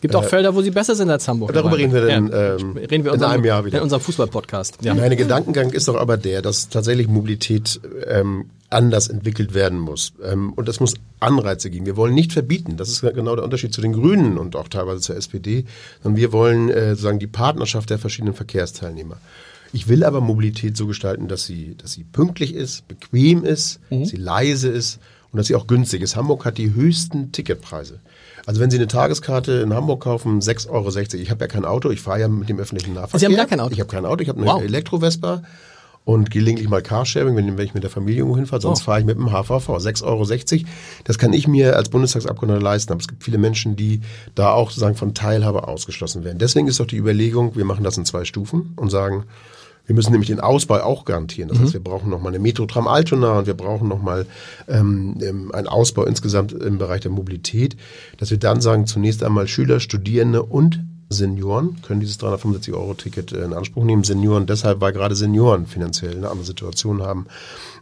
[0.02, 1.54] Gibt auch äh, Felder, wo sie besser sind als Hamburg.
[1.54, 2.56] Darüber reden wir dann ja.
[2.58, 3.78] ähm, reden wir in unserem, einem Jahr wieder.
[3.78, 4.80] In unserem Fußball-Podcast.
[4.82, 4.94] Ja.
[4.94, 10.14] Mein Gedankengang ist doch aber der, dass tatsächlich Mobilität ähm, anders entwickelt werden muss.
[10.24, 11.86] Ähm, und es muss Anreize geben.
[11.86, 12.78] Wir wollen nicht verbieten.
[12.78, 15.66] Das ist genau der Unterschied zu den Grünen und auch teilweise zur SPD.
[16.04, 19.18] Sondern wir wollen äh, sozusagen die Partnerschaft der verschiedenen Verkehrsteilnehmer.
[19.74, 24.06] Ich will aber Mobilität so gestalten, dass sie, dass sie pünktlich ist, bequem ist, mhm.
[24.06, 25.00] sie leise ist
[25.32, 26.16] und dass sie auch günstig ist.
[26.16, 28.00] Hamburg hat die höchsten Ticketpreise.
[28.46, 31.22] Also wenn Sie eine Tageskarte in Hamburg kaufen, 6,60 Euro.
[31.22, 33.20] Ich habe ja kein Auto, ich fahre ja mit dem öffentlichen Nahverkehr.
[33.20, 33.74] Sie haben gar kein Auto?
[33.74, 34.64] Ich habe kein Auto, ich habe eine wow.
[34.64, 35.44] Elektro-Vespa
[36.08, 38.62] und gelegentlich mal Carsharing, wenn, wenn ich mit der Familie irgendwo hinfahre.
[38.62, 38.86] Sonst oh.
[38.86, 39.68] fahre ich mit dem HVV.
[39.68, 40.26] 6,60 Euro.
[41.04, 42.94] Das kann ich mir als Bundestagsabgeordneter leisten.
[42.94, 44.00] Aber es gibt viele Menschen, die
[44.34, 46.38] da auch sozusagen von Teilhabe ausgeschlossen werden.
[46.38, 49.26] Deswegen ist doch die Überlegung, wir machen das in zwei Stufen und sagen,
[49.86, 51.50] wir müssen nämlich den Ausbau auch garantieren.
[51.50, 51.64] Das mhm.
[51.64, 54.28] heißt, wir brauchen nochmal eine Metro-Tram Altona und wir brauchen nochmal
[54.70, 57.76] ähm, ähm, einen Ausbau insgesamt im Bereich der Mobilität,
[58.16, 63.54] dass wir dann sagen, zunächst einmal Schüler, Studierende und Senioren können dieses 365-Euro-Ticket äh, in
[63.54, 64.04] Anspruch nehmen.
[64.04, 67.28] Senioren deshalb, weil gerade Senioren finanziell eine andere Situation haben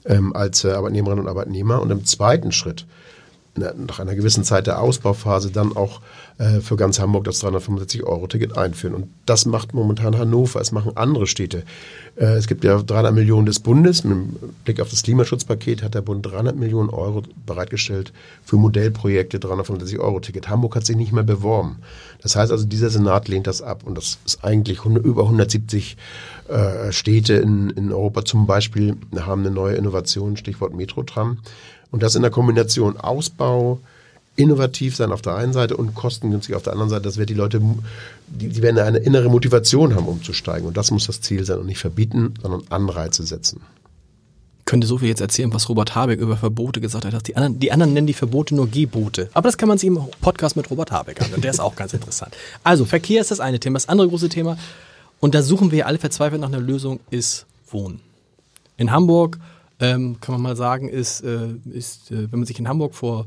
[0.06, 1.82] ähm, als äh, Arbeitnehmerinnen und Arbeitnehmer.
[1.82, 2.86] Und im zweiten Schritt,
[3.56, 6.02] nach einer gewissen Zeit der Ausbauphase, dann auch
[6.38, 8.94] äh, für ganz Hamburg das 365-Euro-Ticket einführen.
[8.94, 11.64] Und das macht momentan Hannover, es machen andere Städte.
[12.18, 14.04] Äh, es gibt ja 300 Millionen des Bundes.
[14.04, 18.12] Mit Blick auf das Klimaschutzpaket hat der Bund 300 Millionen Euro bereitgestellt
[18.44, 20.50] für Modellprojekte 365-Euro-Ticket.
[20.50, 21.78] Hamburg hat sich nicht mehr beworben.
[22.22, 23.84] Das heißt also, dieser Senat lehnt das ab.
[23.86, 25.96] Und das ist eigentlich über 170
[26.50, 31.40] äh, Städte in, in Europa zum Beispiel haben eine neue Innovation, Stichwort Metrotram.
[31.96, 33.80] Und das in der Kombination Ausbau,
[34.36, 37.04] innovativ sein auf der einen Seite und kostengünstig auf der anderen Seite.
[37.04, 37.62] Das wird die Leute,
[38.28, 40.68] die, die werden eine innere Motivation haben, umzusteigen.
[40.68, 43.62] Und das muss das Ziel sein und nicht verbieten, sondern Anreize setzen.
[44.60, 47.28] Ich könnte so viel jetzt erzählen, was Robert Habeck über Verbote gesagt hat.
[47.30, 49.30] Die anderen, die anderen nennen die Verbote nur Gebote.
[49.32, 51.30] Aber das kann man sich im Podcast mit Robert Habeck an.
[51.40, 52.36] Der ist auch ganz interessant.
[52.66, 53.78] Also, Verkehr ist das eine Thema.
[53.78, 54.58] Das andere große Thema,
[55.22, 58.02] und da suchen wir alle verzweifelt nach einer Lösung, ist Wohnen.
[58.76, 59.40] In Hamburg,
[59.80, 63.26] ähm, kann man mal sagen, ist, äh, ist äh, wenn man sich in Hamburg vor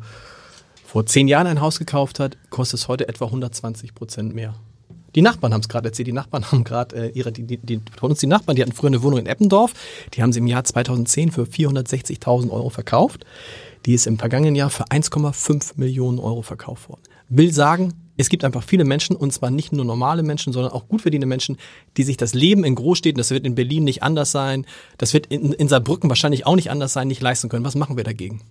[0.88, 4.54] vor zehn Jahren ein Haus gekauft hat, kostet es heute etwa 120 Prozent mehr.
[5.14, 6.06] Die Nachbarn haben es gerade erzählt.
[6.06, 9.02] Die Nachbarn haben gerade äh, ihre, die, die, die, die Nachbarn, die hatten früher eine
[9.02, 9.74] Wohnung in Eppendorf.
[10.14, 13.26] Die haben sie im Jahr 2010 für 460.000 Euro verkauft.
[13.84, 17.02] Die ist im vergangenen Jahr für 1,5 Millionen Euro verkauft worden.
[17.28, 20.88] Will sagen, es gibt einfach viele Menschen, und zwar nicht nur normale Menschen, sondern auch
[20.88, 21.56] gut verdienende Menschen,
[21.96, 24.66] die sich das Leben in Großstädten, das wird in Berlin nicht anders sein,
[24.98, 27.64] das wird in, in Saarbrücken wahrscheinlich auch nicht anders sein, nicht leisten können.
[27.64, 28.42] Was machen wir dagegen?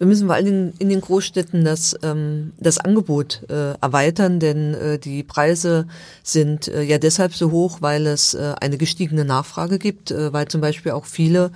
[0.00, 4.72] Wir müssen vor allen Dingen in den Großstädten das, ähm, das Angebot äh, erweitern, denn
[4.72, 5.86] äh, die Preise
[6.22, 10.48] sind äh, ja deshalb so hoch, weil es äh, eine gestiegene Nachfrage gibt, äh, weil
[10.48, 11.50] zum Beispiel auch viele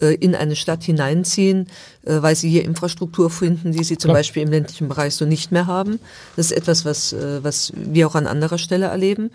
[0.00, 1.66] äh, in eine Stadt hineinziehen,
[2.06, 4.20] äh, weil sie hier Infrastruktur finden, die sie zum Klar.
[4.20, 6.00] Beispiel im ländlichen Bereich so nicht mehr haben.
[6.36, 9.30] Das ist etwas, was, äh, was wir auch an anderer Stelle erleben.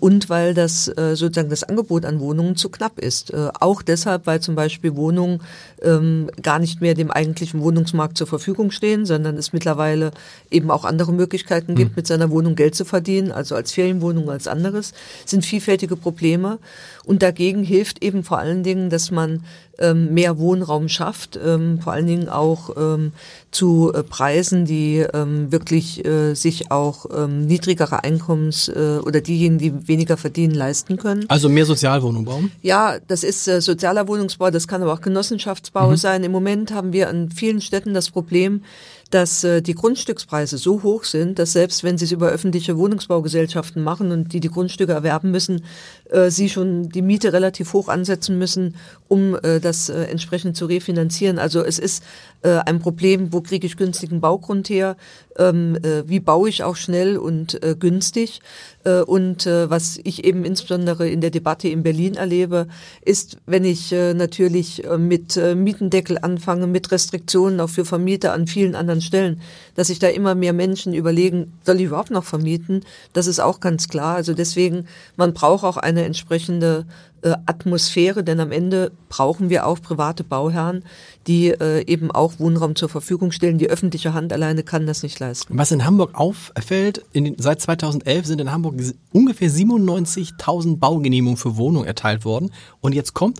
[0.00, 3.32] Und weil das sozusagen das Angebot an Wohnungen zu knapp ist.
[3.60, 5.42] Auch deshalb, weil zum Beispiel Wohnungen
[5.80, 10.10] ähm, gar nicht mehr dem eigentlichen Wohnungsmarkt zur Verfügung stehen, sondern es mittlerweile
[10.50, 11.96] eben auch andere Möglichkeiten gibt, mhm.
[11.96, 14.92] mit seiner Wohnung Geld zu verdienen, also als Ferienwohnung, als anderes,
[15.24, 16.58] sind vielfältige Probleme.
[17.06, 19.44] Und dagegen hilft eben vor allen Dingen, dass man
[19.80, 23.12] ähm, mehr Wohnraum schafft, ähm, vor allen Dingen auch ähm,
[23.50, 29.58] zu äh, Preisen, die ähm, wirklich äh, sich auch ähm, niedrigere Einkommens äh, oder diejenigen,
[29.58, 31.24] die weniger verdienen, leisten können.
[31.28, 32.52] Also mehr Sozialwohnung bauen?
[32.62, 35.96] Ja, das ist äh, sozialer Wohnungsbau, das kann aber auch Genossenschaftsbau mhm.
[35.96, 36.24] sein.
[36.24, 38.62] Im Moment haben wir an vielen Städten das Problem,
[39.10, 43.82] dass äh, die Grundstückspreise so hoch sind, dass selbst wenn sie es über öffentliche Wohnungsbaugesellschaften
[43.82, 45.64] machen und die die Grundstücke erwerben müssen,
[46.10, 48.76] äh, sie schon die Miete relativ hoch ansetzen müssen,
[49.08, 51.38] um äh, das äh, entsprechend zu refinanzieren.
[51.38, 52.04] Also es ist
[52.42, 54.96] äh, ein Problem, wo kriege ich günstigen Baugrund her,
[55.38, 58.40] ähm, äh, wie baue ich auch schnell und äh, günstig.
[58.84, 62.66] Äh, und äh, was ich eben insbesondere in der Debatte in Berlin erlebe,
[63.02, 68.32] ist, wenn ich äh, natürlich äh, mit äh, Mietendeckel anfange, mit Restriktionen auch für Vermieter
[68.32, 69.40] an vielen anderen anderen Stellen,
[69.74, 72.84] dass sich da immer mehr Menschen überlegen, soll ich überhaupt noch vermieten?
[73.12, 74.16] Das ist auch ganz klar.
[74.16, 74.86] Also deswegen,
[75.16, 76.86] man braucht auch eine entsprechende
[77.22, 80.84] äh, Atmosphäre, denn am Ende brauchen wir auch private Bauherren,
[81.26, 83.58] die äh, eben auch Wohnraum zur Verfügung stellen.
[83.58, 85.56] Die öffentliche Hand alleine kann das nicht leisten.
[85.56, 88.76] Was in Hamburg auffällt, in seit 2011 sind in Hamburg
[89.12, 92.50] ungefähr 97.000 Baugenehmigungen für Wohnungen erteilt worden.
[92.80, 93.38] Und jetzt kommt,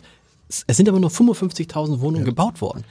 [0.67, 2.31] es sind aber nur 55.000 Wohnungen ja.
[2.31, 2.85] gebaut worden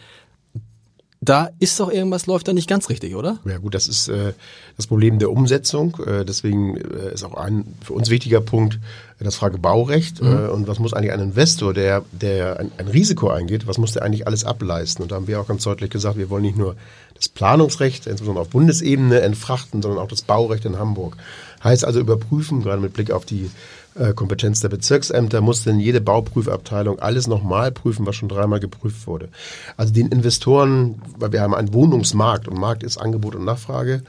[1.21, 3.39] da ist doch irgendwas läuft da nicht ganz richtig, oder?
[3.43, 4.33] Ja gut, das ist äh,
[4.77, 5.97] das Problem der Umsetzung.
[6.05, 8.79] Äh, deswegen äh, ist auch ein für uns wichtiger Punkt
[9.19, 10.21] äh, das Frage Baurecht.
[10.21, 10.27] Mhm.
[10.31, 13.91] Äh, und was muss eigentlich ein Investor, der, der ein, ein, Risiko eingeht, was muss
[13.91, 15.03] der eigentlich alles ableisten?
[15.03, 16.77] Und da haben wir auch ganz deutlich gesagt, wir wollen nicht nur
[17.15, 21.17] das Planungsrecht, insbesondere auf Bundesebene, entfrachten, sondern auch das Baurecht in Hamburg.
[21.61, 23.51] Heißt also überprüfen, gerade mit Blick auf die
[23.95, 29.07] äh, Kompetenz der Bezirksämter, muss denn jede Bauprüfabteilung alles nochmal prüfen, was schon dreimal geprüft
[29.07, 29.29] wurde.
[29.77, 34.03] Also den Investoren, weil wir haben einen Wohnungsmarkt und Markt ist Angebot und Nachfrage.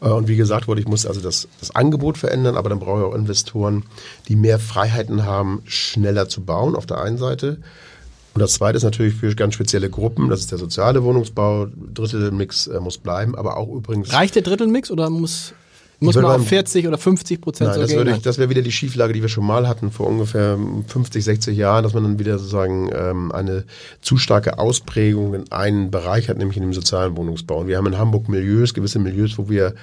[0.00, 3.00] Äh, und wie gesagt wurde, ich muss also das, das Angebot verändern, aber dann brauche
[3.00, 3.84] ich auch Investoren,
[4.28, 7.58] die mehr Freiheiten haben, schneller zu bauen auf der einen Seite.
[8.34, 12.66] Und das zweite ist natürlich für ganz spezielle Gruppen, das ist der soziale Wohnungsbau, Drittelmix
[12.66, 14.12] äh, muss bleiben, aber auch übrigens.
[14.12, 15.54] Reicht der Drittelmix oder muss
[15.98, 18.72] muss man auf 40 oder 50 Prozent Nein, das, würde ich, das wäre wieder die
[18.72, 22.38] Schieflage, die wir schon mal hatten vor ungefähr 50, 60 Jahren, dass man dann wieder
[22.38, 23.64] sozusagen ähm, eine
[24.02, 27.60] zu starke Ausprägung in einen Bereich hat, nämlich in dem sozialen Wohnungsbau.
[27.60, 29.74] Und wir haben in Hamburg Milieus, gewisse Milieus, wo wir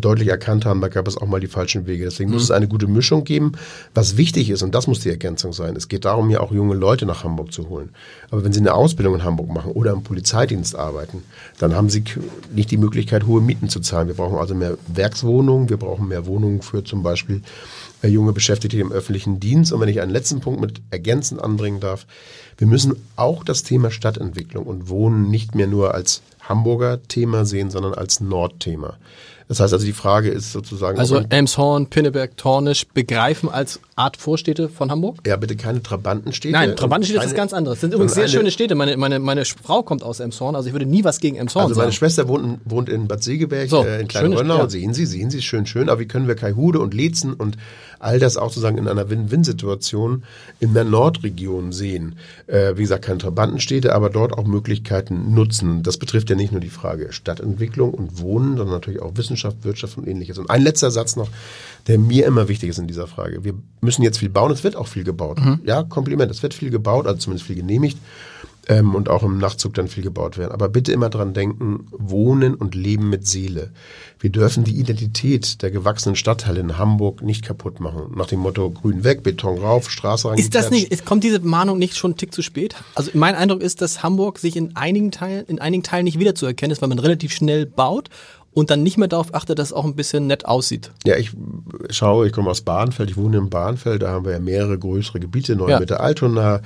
[0.00, 2.04] deutlich erkannt haben, da gab es auch mal die falschen Wege.
[2.04, 2.34] Deswegen mhm.
[2.34, 3.52] muss es eine gute Mischung geben.
[3.94, 6.74] Was wichtig ist, und das muss die Ergänzung sein, es geht darum, ja auch junge
[6.74, 7.90] Leute nach Hamburg zu holen.
[8.30, 11.22] Aber wenn sie eine Ausbildung in Hamburg machen oder im Polizeidienst arbeiten,
[11.58, 12.04] dann haben sie
[12.54, 14.08] nicht die Möglichkeit, hohe Mieten zu zahlen.
[14.08, 17.42] Wir brauchen also mehr Werkswohnungen, wir brauchen mehr Wohnungen für zum Beispiel
[18.02, 19.72] äh, junge Beschäftigte im öffentlichen Dienst.
[19.72, 22.06] Und wenn ich einen letzten Punkt mit ergänzend anbringen darf,
[22.56, 27.70] wir müssen auch das Thema Stadtentwicklung und Wohnen nicht mehr nur als Hamburger Thema sehen,
[27.70, 28.96] sondern als Nordthema.
[29.48, 30.98] Das heißt also, die Frage ist sozusagen.
[30.98, 35.18] Also Elmshorn, Pinneberg, Tornisch begreifen als Art Vorstädte von Hamburg?
[35.26, 36.52] Ja, bitte keine Trabantenstädte.
[36.52, 37.76] Nein, Trabantenstädte ist ganz anderes.
[37.76, 38.74] Das sind übrigens sehr schöne Städte.
[38.74, 41.74] Meine, meine, meine Frau kommt aus Elmshorn, also ich würde nie was gegen Elmshorn also
[41.74, 41.86] sagen.
[41.86, 44.58] Also meine Schwester wohnt, wohnt in Bad Segeberg, so, äh, in Kleinrönnau.
[44.58, 44.70] Ja.
[44.70, 45.88] Sehen Sie, sehen Sie, schön, schön.
[45.88, 47.56] Aber wie können wir Kaihude und Lezen und
[48.02, 50.24] all das auch sozusagen in einer Win-Win-Situation
[50.60, 52.16] in der Nordregion sehen?
[52.46, 55.82] Äh, wie gesagt, keine Trabantenstädte, aber dort auch Möglichkeiten nutzen.
[55.82, 59.96] Das betrifft ja nicht nur die Frage Stadtentwicklung und Wohnen, sondern natürlich auch Wissenschaft, Wirtschaft
[59.96, 60.38] und ähnliches.
[60.38, 61.28] Und ein letzter Satz noch,
[61.86, 63.44] der mir immer wichtig ist in dieser Frage.
[63.44, 65.40] Wir müssen jetzt viel bauen, es wird auch viel gebaut.
[65.40, 65.60] Mhm.
[65.64, 67.98] Ja, Kompliment, es wird viel gebaut, also zumindest viel genehmigt.
[68.68, 70.52] Ähm, und auch im Nachtzug dann viel gebaut werden.
[70.52, 73.72] Aber bitte immer dran denken, wohnen und leben mit Seele.
[74.20, 78.12] Wir dürfen die Identität der gewachsenen Stadtteile in Hamburg nicht kaputt machen.
[78.14, 80.38] Nach dem Motto Grün weg, Beton rauf, Straße rein.
[80.38, 82.76] Ist das nicht, kommt diese Mahnung nicht schon einen Tick zu spät?
[82.94, 86.70] Also mein Eindruck ist, dass Hamburg sich in einigen Teilen, in einigen Teilen nicht wiederzuerkennen
[86.70, 88.10] ist, weil man relativ schnell baut
[88.54, 90.90] und dann nicht mehr darauf achtet, dass es auch ein bisschen nett aussieht.
[91.04, 91.32] Ja, ich
[91.90, 95.20] schaue, ich komme aus Bahnfeld, ich wohne in Bahnfeld, da haben wir ja mehrere größere
[95.20, 95.80] Gebiete, Neue ja.
[95.80, 96.60] Mitte Altona,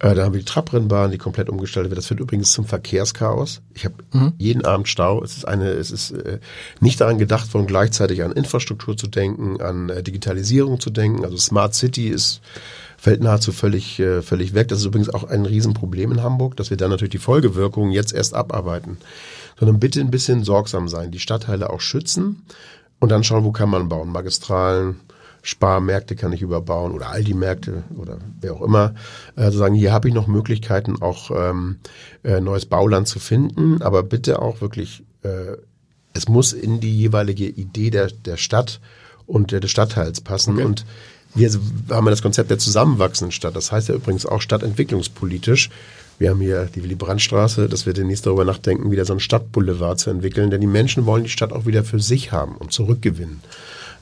[0.00, 1.98] äh, da haben wir die Trabrennbahn, die komplett umgestaltet wird.
[1.98, 3.62] Das führt übrigens zum Verkehrschaos.
[3.74, 4.32] Ich habe mhm.
[4.38, 5.22] jeden Abend Stau.
[5.22, 6.38] Es ist eine, es ist äh,
[6.80, 11.24] nicht daran gedacht worden, gleichzeitig an Infrastruktur zu denken, an äh, Digitalisierung zu denken.
[11.24, 12.40] Also Smart City ist
[13.00, 14.68] fällt nahezu völlig, äh, völlig weg.
[14.68, 18.12] Das ist übrigens auch ein Riesenproblem in Hamburg, dass wir da natürlich die Folgewirkungen jetzt
[18.12, 18.98] erst abarbeiten
[19.58, 22.42] sondern bitte ein bisschen sorgsam sein, die Stadtteile auch schützen
[23.00, 24.10] und dann schauen, wo kann man bauen.
[24.10, 25.00] Magistralen,
[25.42, 28.94] Sparmärkte kann ich überbauen oder Aldi-Märkte oder wer auch immer.
[29.36, 31.78] Also sagen, hier habe ich noch Möglichkeiten, auch ähm,
[32.24, 35.56] äh, neues Bauland zu finden, aber bitte auch wirklich, äh,
[36.12, 38.80] es muss in die jeweilige Idee der, der Stadt
[39.26, 40.54] und der, des Stadtteils passen.
[40.54, 40.64] Okay.
[40.64, 40.84] Und
[41.34, 41.50] wir
[41.90, 43.54] haben ja das Konzept der zusammenwachsenden Stadt.
[43.54, 45.70] Das heißt ja übrigens auch stadtentwicklungspolitisch.
[46.18, 50.00] Wir haben hier die Willy Brandt-Straße, dass wir demnächst darüber nachdenken, wieder so einen Stadtboulevard
[50.00, 53.40] zu entwickeln, denn die Menschen wollen die Stadt auch wieder für sich haben und zurückgewinnen.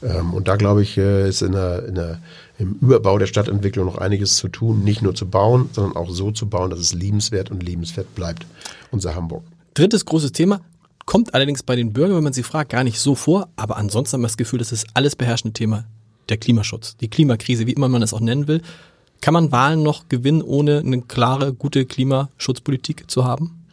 [0.02, 2.20] Ähm, und da glaube ich, äh, ist in der, in der,
[2.58, 6.30] im Überbau der Stadtentwicklung noch einiges zu tun, nicht nur zu bauen, sondern auch so
[6.30, 8.46] zu bauen, dass es liebenswert und lebenswert bleibt,
[8.90, 9.42] unser Hamburg.
[9.74, 10.60] Drittes großes Thema,
[11.04, 14.14] kommt allerdings bei den Bürgern, wenn man sie fragt, gar nicht so vor, aber ansonsten
[14.14, 15.84] haben wir das Gefühl, das ist alles beherrschende Thema,
[16.28, 18.62] der Klimaschutz, die Klimakrise, wie immer man es auch nennen will.
[19.20, 23.66] Kann man Wahlen noch gewinnen, ohne eine klare, gute Klimaschutzpolitik zu haben?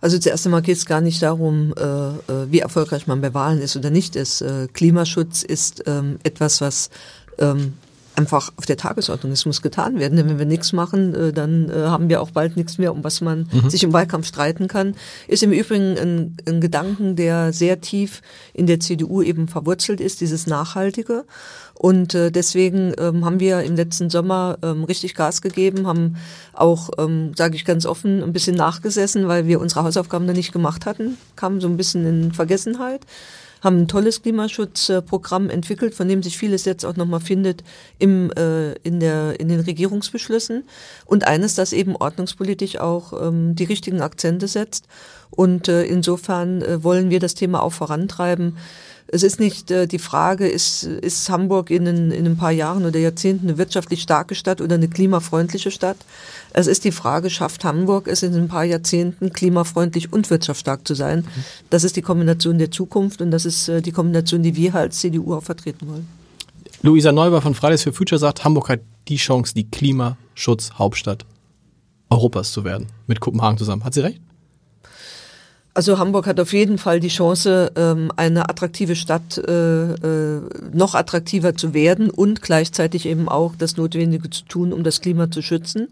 [0.00, 3.60] Also zuerst einmal geht es gar nicht darum, äh, äh, wie erfolgreich man bei Wahlen
[3.60, 4.42] ist oder nicht ist.
[4.42, 6.90] Äh, Klimaschutz ist ähm, etwas, was
[7.38, 7.74] ähm,
[8.18, 9.32] einfach auf der Tagesordnung.
[9.32, 12.32] Es muss getan werden, denn wenn wir nichts machen, äh, dann äh, haben wir auch
[12.32, 13.70] bald nichts mehr, um was man mhm.
[13.70, 14.94] sich im Wahlkampf streiten kann.
[15.28, 18.20] Ist im Übrigen ein, ein Gedanken, der sehr tief
[18.52, 21.24] in der CDU eben verwurzelt ist, dieses Nachhaltige.
[21.78, 26.16] Und äh, deswegen ähm, haben wir im letzten Sommer ähm, richtig Gas gegeben, haben
[26.52, 30.52] auch, ähm, sage ich ganz offen, ein bisschen nachgesessen, weil wir unsere Hausaufgaben da nicht
[30.52, 33.02] gemacht hatten, kamen so ein bisschen in Vergessenheit
[33.60, 37.64] haben ein tolles Klimaschutzprogramm entwickelt, von dem sich vieles jetzt auch nochmal findet
[37.98, 40.64] im, äh, in, der, in den Regierungsbeschlüssen.
[41.06, 44.86] Und eines, das eben ordnungspolitisch auch ähm, die richtigen Akzente setzt.
[45.30, 48.56] Und äh, insofern äh, wollen wir das Thema auch vorantreiben.
[49.10, 52.84] Es ist nicht äh, die Frage, ist, ist Hamburg in, in, in ein paar Jahren
[52.84, 55.96] oder Jahrzehnten eine wirtschaftlich starke Stadt oder eine klimafreundliche Stadt,
[56.52, 60.94] es ist die Frage, schafft Hamburg es in ein paar Jahrzehnten klimafreundlich und wirtschaftsstark zu
[60.94, 61.26] sein?
[61.70, 64.98] Das ist die Kombination der Zukunft und das ist äh, die Kombination, die wir als
[64.98, 66.08] CDU auch vertreten wollen.
[66.82, 71.26] Luisa Neuber von Fridays for Future sagt, Hamburg hat die Chance, die Klimaschutzhauptstadt
[72.10, 73.84] Europas zu werden, mit Kopenhagen zusammen.
[73.84, 74.20] Hat sie recht?
[75.78, 80.40] Also Hamburg hat auf jeden Fall die Chance, ähm, eine attraktive Stadt äh, äh,
[80.72, 85.30] noch attraktiver zu werden und gleichzeitig eben auch das Notwendige zu tun, um das Klima
[85.30, 85.86] zu schützen.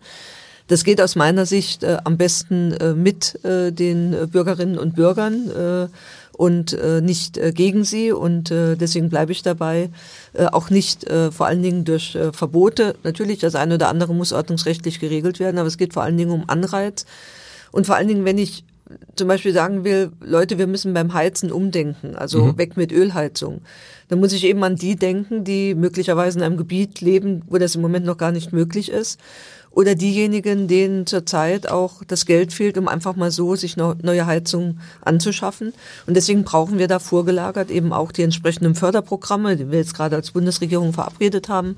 [0.67, 5.51] Das geht aus meiner Sicht äh, am besten äh, mit äh, den Bürgerinnen und Bürgern
[5.51, 5.87] äh,
[6.33, 8.11] und äh, nicht äh, gegen sie.
[8.11, 9.91] Und äh, deswegen bleibe ich dabei,
[10.33, 12.97] äh, auch nicht äh, vor allen Dingen durch äh, Verbote.
[13.05, 16.33] Natürlich, das eine oder andere muss ordnungsrechtlich geregelt werden, aber es geht vor allen Dingen
[16.33, 17.07] um Anreiz.
[17.71, 18.65] Und vor allen Dingen, wenn ich
[19.17, 22.59] zum Beispiel sagen will, Leute, wir müssen beim Heizen umdenken, also mhm.
[22.59, 23.63] weg mit Ölheizung.
[24.09, 27.75] Dann muss ich eben an die denken, die möglicherweise in einem Gebiet leben, wo das
[27.75, 29.19] im Moment noch gar nicht möglich ist
[29.77, 34.81] oder diejenigen, denen zurzeit auch das Geld fehlt, um einfach mal so sich neue Heizungen
[35.03, 35.75] anzuschaffen.
[36.07, 40.17] Und deswegen brauchen wir da vorgelagert eben auch die entsprechenden Förderprogramme, die wir jetzt gerade
[40.17, 41.77] als Bundesregierung verabredet haben.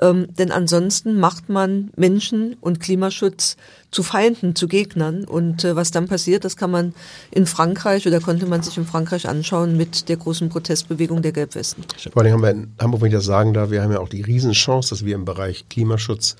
[0.00, 3.56] Ähm, denn ansonsten macht man Menschen und Klimaschutz
[3.90, 5.24] zu Feinden, zu Gegnern.
[5.24, 6.94] Und äh, was dann passiert, das kann man
[7.30, 11.84] in Frankreich oder konnte man sich in Frankreich anschauen mit der großen Protestbewegung der Gelbwesten.
[12.12, 14.08] Vor allem haben wir in Hamburg, wenn ich das sagen darf, wir haben ja auch
[14.08, 16.36] die Riesenchance, dass wir im Bereich Klimaschutz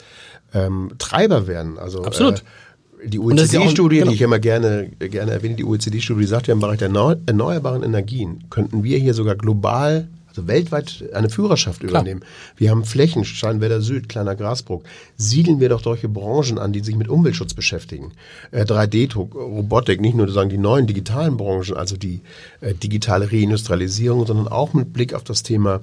[0.55, 1.79] ähm, Treiber werden.
[1.79, 2.39] Also, Absolut.
[2.39, 2.43] Äh,
[3.05, 4.11] die OECD-Studie, genau.
[4.11, 7.83] die ich immer gerne, gerne erwähne, die OECD-Studie, die sagt ja im Bereich der erneuerbaren
[7.83, 11.91] Energien könnten wir hier sogar global also weltweit eine Führerschaft Klar.
[11.91, 12.25] übernehmen.
[12.57, 14.83] Wir haben Flächen, Steinwälder Süd, kleiner Grasbruch.
[15.17, 18.13] Siedeln wir doch solche Branchen an, die sich mit Umweltschutz beschäftigen.
[18.51, 22.21] Äh, 3D-Druck, Robotik, nicht nur sagen die neuen digitalen Branchen, also die
[22.61, 25.81] äh, digitale Reindustrialisierung, sondern auch mit Blick auf das Thema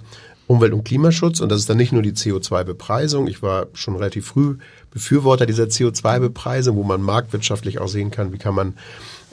[0.48, 1.42] Umwelt- und Klimaschutz.
[1.42, 3.28] Und das ist dann nicht nur die CO2-Bepreisung.
[3.28, 4.58] Ich war schon relativ früh
[4.90, 8.74] Befürworter dieser CO2-Bepreisung, wo man marktwirtschaftlich auch sehen kann, wie kann man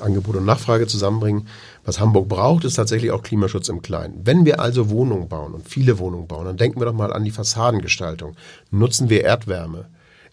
[0.01, 1.49] Angebot und Nachfrage zusammenbringen.
[1.85, 4.21] Was Hamburg braucht, ist tatsächlich auch Klimaschutz im Kleinen.
[4.25, 7.25] Wenn wir also Wohnungen bauen und viele Wohnungen bauen, dann denken wir doch mal an
[7.25, 8.37] die Fassadengestaltung.
[8.71, 9.87] Nutzen wir Erdwärme?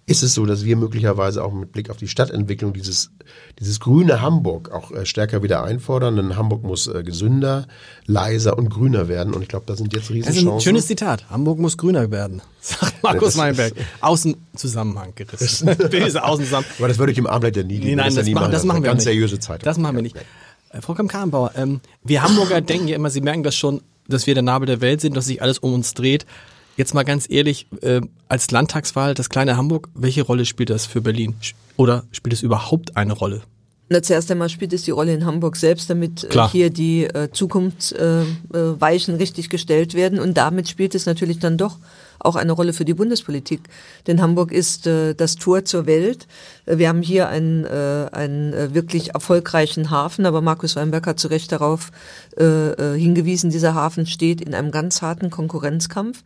[0.06, 3.12] Ist es so, dass wir möglicherweise auch mit Blick auf die Stadtentwicklung dieses,
[3.60, 6.18] dieses grüne Hamburg auch äh, stärker wieder einfordern.
[6.18, 7.68] Denn Hamburg muss äh, gesünder,
[8.06, 9.34] leiser und grüner werden.
[9.34, 10.46] Und ich glaube, da sind jetzt riesige Chancen.
[10.46, 11.30] Das ist ein schönes Zitat.
[11.30, 13.74] Hamburg muss grüner werden, sagt Markus Meinberg.
[14.02, 15.68] Außenzusammenhang gerissen.
[15.90, 16.76] Böse Außenzusammenhang.
[16.80, 18.84] Aber das würde ich im Armblatt ja nie nee, Nein, das, das, machen, das machen
[18.84, 19.14] wir ganz nicht.
[19.14, 19.64] seriöse Zeitung.
[19.64, 20.18] Das machen wir nicht.
[20.18, 24.34] Äh, Frau Kamm-Karrenbauer, ähm, wir Hamburger denken ja immer, Sie merken das schon, dass wir
[24.34, 26.26] der Nabel der Welt sind, dass sich alles um uns dreht.
[26.76, 31.02] Jetzt mal ganz ehrlich, äh, als Landtagswahl, das kleine Hamburg, welche Rolle spielt das für
[31.02, 31.36] Berlin?
[31.78, 33.44] Oder spielt es überhaupt eine Rolle?
[33.90, 37.30] Na, zuerst einmal spielt es die Rolle in Hamburg selbst, damit äh, hier die äh,
[37.32, 40.20] Zukunftsweichen äh, äh richtig gestellt werden.
[40.20, 41.78] Und damit spielt es natürlich dann doch
[42.18, 43.62] auch eine Rolle für die Bundespolitik.
[44.08, 46.28] Denn Hamburg ist äh, das Tor zur Welt.
[46.66, 51.28] Äh, wir haben hier einen, äh, einen wirklich erfolgreichen Hafen, aber Markus Weinberg hat zu
[51.28, 51.92] Recht darauf
[52.38, 56.24] äh hingewiesen, dieser Hafen steht in einem ganz harten Konkurrenzkampf.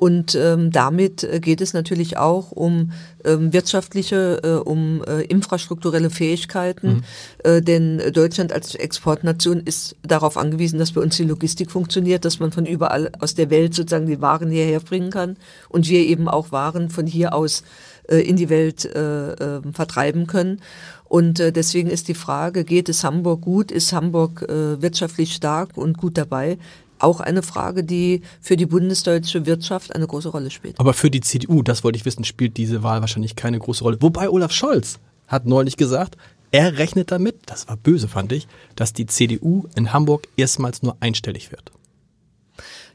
[0.00, 6.08] Und ähm, damit äh, geht es natürlich auch um ähm, wirtschaftliche, äh, um äh, infrastrukturelle
[6.08, 6.88] Fähigkeiten.
[6.88, 7.02] Mhm.
[7.44, 12.40] Äh, denn Deutschland als Exportnation ist darauf angewiesen, dass bei uns die Logistik funktioniert, dass
[12.40, 15.36] man von überall aus der Welt sozusagen die Waren hierher bringen kann
[15.68, 17.62] und wir eben auch Waren von hier aus
[18.08, 20.62] äh, in die Welt äh, äh, vertreiben können.
[21.04, 23.70] Und äh, deswegen ist die Frage, geht es Hamburg gut?
[23.70, 26.56] Ist Hamburg äh, wirtschaftlich stark und gut dabei?
[27.02, 30.78] Auch eine Frage, die für die bundesdeutsche Wirtschaft eine große Rolle spielt.
[30.78, 33.98] Aber für die CDU, das wollte ich wissen, spielt diese Wahl wahrscheinlich keine große Rolle.
[34.00, 36.16] Wobei Olaf Scholz hat neulich gesagt,
[36.52, 40.96] er rechnet damit, das war böse fand ich, dass die CDU in Hamburg erstmals nur
[41.00, 41.70] einstellig wird.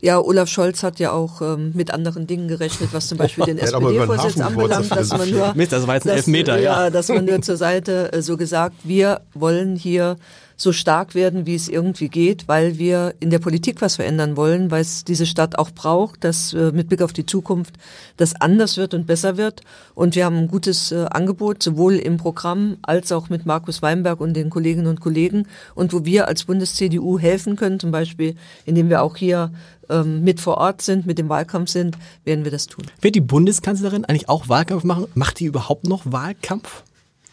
[0.01, 3.57] Ja, Olaf Scholz hat ja auch ähm, mit anderen Dingen gerechnet, was zum Beispiel den
[3.57, 6.83] SPD-Vorsitz anbelangt, dass man nur, Mist, das war jetzt ein Elfmeter, ja.
[6.83, 10.17] ja, dass man nur zur Seite äh, so gesagt, wir wollen hier
[10.57, 14.71] so stark werden, wie es irgendwie geht, weil wir in der Politik was verändern wollen,
[14.71, 17.75] weil es diese Stadt auch braucht, dass äh, mit Blick auf die Zukunft
[18.17, 19.61] das anders wird und besser wird.
[19.93, 24.21] Und wir haben ein gutes äh, Angebot, sowohl im Programm als auch mit Markus Weinberg
[24.21, 25.47] und den Kolleginnen und Kollegen.
[25.75, 29.51] Und wo wir als Bundes-CDU helfen können, zum Beispiel, indem wir auch hier
[29.89, 32.85] ähm, mit vor Ort sind, mit dem Wahlkampf sind, werden wir das tun.
[33.01, 35.07] Wird die Bundeskanzlerin eigentlich auch Wahlkampf machen?
[35.15, 36.83] Macht die überhaupt noch Wahlkampf?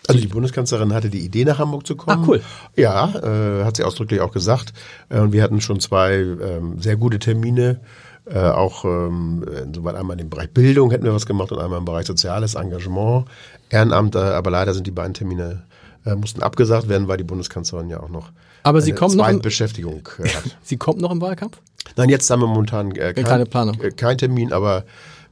[0.09, 2.23] Also die Bundeskanzlerin hatte die Idee, nach Hamburg zu kommen.
[2.23, 2.41] Ah, cool.
[2.77, 4.73] Ja, äh, hat sie ausdrücklich auch gesagt.
[5.09, 7.81] Äh, und wir hatten schon zwei ähm, sehr gute Termine.
[8.25, 11.85] Äh, auch ähm, insoweit einmal im Bereich Bildung hätten wir was gemacht und einmal im
[11.85, 13.27] Bereich soziales Engagement,
[13.69, 14.15] Ehrenamt.
[14.15, 15.65] Äh, aber leider sind die beiden Termine
[16.05, 18.31] äh, mussten abgesagt werden, weil die Bundeskanzlerin ja auch noch
[18.65, 20.57] aber sie kommt noch im, Beschäftigung äh, hat.
[20.63, 21.59] sie kommt noch im Wahlkampf?
[21.97, 23.81] Nein, jetzt haben wir momentan äh, kein, keine Planung.
[23.81, 24.85] Äh, kein Termin, aber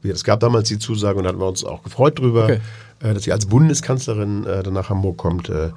[0.02, 2.44] es gab damals die Zusage und da hatten wir uns auch gefreut drüber.
[2.44, 2.60] Okay äh,
[3.00, 5.48] dass sie als Bundeskanzlerin äh, dann nach Hamburg kommt.
[5.48, 5.70] Äh,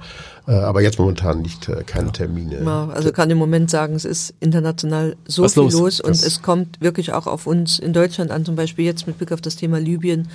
[0.46, 2.62] äh, aber jetzt momentan nicht äh, keine Termine.
[2.62, 6.12] Ja, also kann im Moment sagen, es ist international so Was viel los, los und
[6.12, 9.40] es kommt wirklich auch auf uns in Deutschland an, zum Beispiel jetzt mit Blick auf
[9.40, 10.28] das Thema Libyen.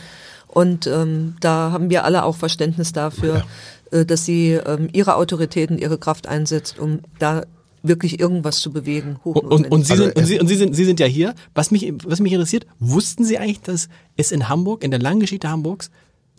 [0.47, 3.43] Und ähm, da haben wir alle auch Verständnis dafür,
[3.91, 3.99] ja.
[3.99, 7.43] äh, dass sie ähm, ihre Autoritäten, ihre Kraft einsetzt, um da
[7.83, 9.17] wirklich irgendwas zu bewegen.
[9.23, 11.35] Und, und, und, Sie sind, und, Sie, und Sie, sind, Sie sind ja hier.
[11.53, 15.19] Was mich, was mich interessiert, wussten Sie eigentlich, dass es in Hamburg, in der langen
[15.19, 15.91] Geschichte Hamburgs,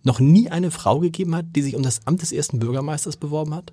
[0.05, 3.55] noch nie eine Frau gegeben hat, die sich um das Amt des ersten Bürgermeisters beworben
[3.55, 3.73] hat?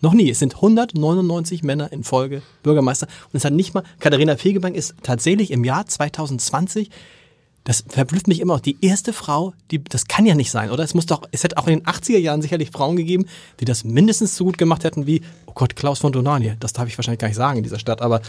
[0.00, 0.28] Noch nie.
[0.30, 3.06] Es sind 199 Männer in Folge Bürgermeister.
[3.06, 6.90] Und es hat nicht mal, Katharina Fegebank ist tatsächlich im Jahr 2020,
[7.64, 10.84] das verblüfft mich immer auch, die erste Frau, die, das kann ja nicht sein, oder?
[10.84, 13.24] Es muss doch, es hätte auch in den 80er Jahren sicherlich Frauen gegeben,
[13.58, 16.52] die das mindestens so gut gemacht hätten wie, oh Gott, Klaus von Donanie.
[16.60, 18.20] Das darf ich wahrscheinlich gar nicht sagen in dieser Stadt, aber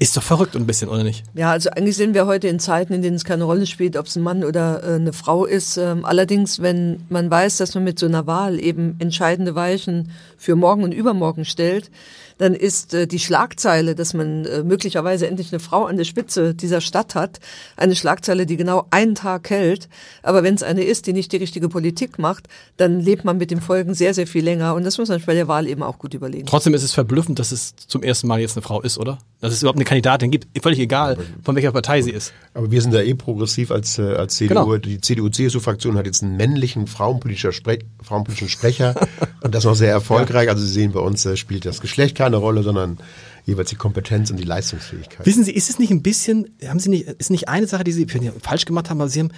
[0.00, 1.24] ist doch verrückt ein bisschen, oder nicht?
[1.34, 4.06] Ja, also eigentlich sind wir heute in Zeiten, in denen es keine Rolle spielt, ob
[4.06, 5.76] es ein Mann oder äh, eine Frau ist.
[5.76, 10.54] Ähm, allerdings, wenn man weiß, dass man mit so einer Wahl eben entscheidende Weichen für
[10.54, 11.90] morgen und übermorgen stellt,
[12.38, 16.54] dann ist äh, die Schlagzeile, dass man äh, möglicherweise endlich eine Frau an der Spitze
[16.54, 17.40] dieser Stadt hat,
[17.76, 19.88] eine Schlagzeile, die genau einen Tag hält.
[20.22, 23.50] Aber wenn es eine ist, die nicht die richtige Politik macht, dann lebt man mit
[23.50, 24.74] den Folgen sehr, sehr viel länger.
[24.74, 26.46] Und das muss man bei der Wahl eben auch gut überlegen.
[26.46, 29.18] Trotzdem ist es verblüffend, dass es zum ersten Mal jetzt eine Frau ist, oder?
[29.40, 30.46] Dass es überhaupt eine Kandidatin gibt.
[30.62, 32.32] Völlig egal, von welcher Partei sie ist.
[32.54, 34.54] Aber wir sind da eh progressiv als, äh, als CDU.
[34.54, 34.76] Genau.
[34.78, 38.94] Die CDU-CSU-Fraktion hat jetzt einen männlichen frauenpolitischen, Spre frauenpolitischen Sprecher
[39.42, 40.46] und das noch sehr erfolgreich.
[40.46, 40.52] Ja.
[40.52, 42.98] Also Sie sehen, bei uns äh, spielt das Geschlecht keine Rolle, sondern
[43.44, 45.24] jeweils die Kompetenz und die Leistungsfähigkeit.
[45.24, 47.92] Wissen Sie, ist es nicht ein bisschen, haben Sie nicht, ist nicht eine Sache, die
[47.92, 48.06] Sie
[48.40, 49.32] falsch gemacht haben, aber Sie haben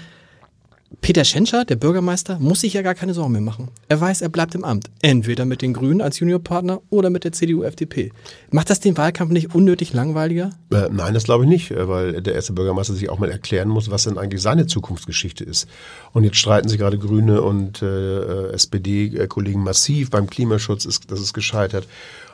[1.01, 3.69] Peter Schenscher, der Bürgermeister, muss sich ja gar keine Sorgen mehr machen.
[3.89, 4.91] Er weiß, er bleibt im Amt.
[5.03, 8.11] Entweder mit den Grünen als Juniorpartner oder mit der CDU-FDP.
[8.51, 10.51] Macht das den Wahlkampf nicht unnötig langweiliger?
[10.73, 13.69] Äh, nein, das glaube ich nicht, äh, weil der erste Bürgermeister sich auch mal erklären
[13.69, 15.69] muss, was denn eigentlich seine Zukunftsgeschichte ist.
[16.13, 21.33] Und jetzt streiten sich gerade Grüne und äh, SPD-Kollegen massiv beim Klimaschutz, ist, das ist
[21.33, 21.87] gescheitert.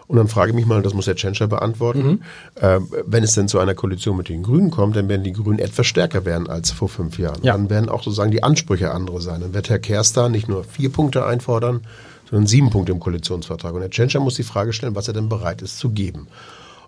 [0.09, 2.21] Und dann frage ich mich mal, das muss der Tschentscher beantworten, mhm.
[2.61, 5.59] äh, wenn es denn zu einer Koalition mit den Grünen kommt, dann werden die Grünen
[5.59, 7.43] etwas stärker werden als vor fünf Jahren.
[7.43, 7.53] Ja.
[7.53, 9.41] Dann werden auch sozusagen die Ansprüche andere sein.
[9.41, 11.81] Dann wird Herr Kerster nicht nur vier Punkte einfordern,
[12.31, 13.75] sondern sieben Punkte im Koalitionsvertrag.
[13.75, 16.29] Und der Tschentscher muss die Frage stellen, was er denn bereit ist zu geben.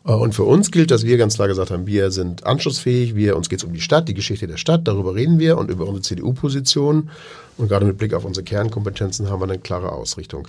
[0.05, 3.37] Äh, und für uns gilt, dass wir ganz klar gesagt haben, wir sind anschlussfähig, wir,
[3.37, 5.87] uns geht es um die Stadt, die Geschichte der Stadt, darüber reden wir und über
[5.87, 7.11] unsere CDU-Position.
[7.57, 10.47] Und gerade mit Blick auf unsere Kernkompetenzen haben wir eine klare Ausrichtung.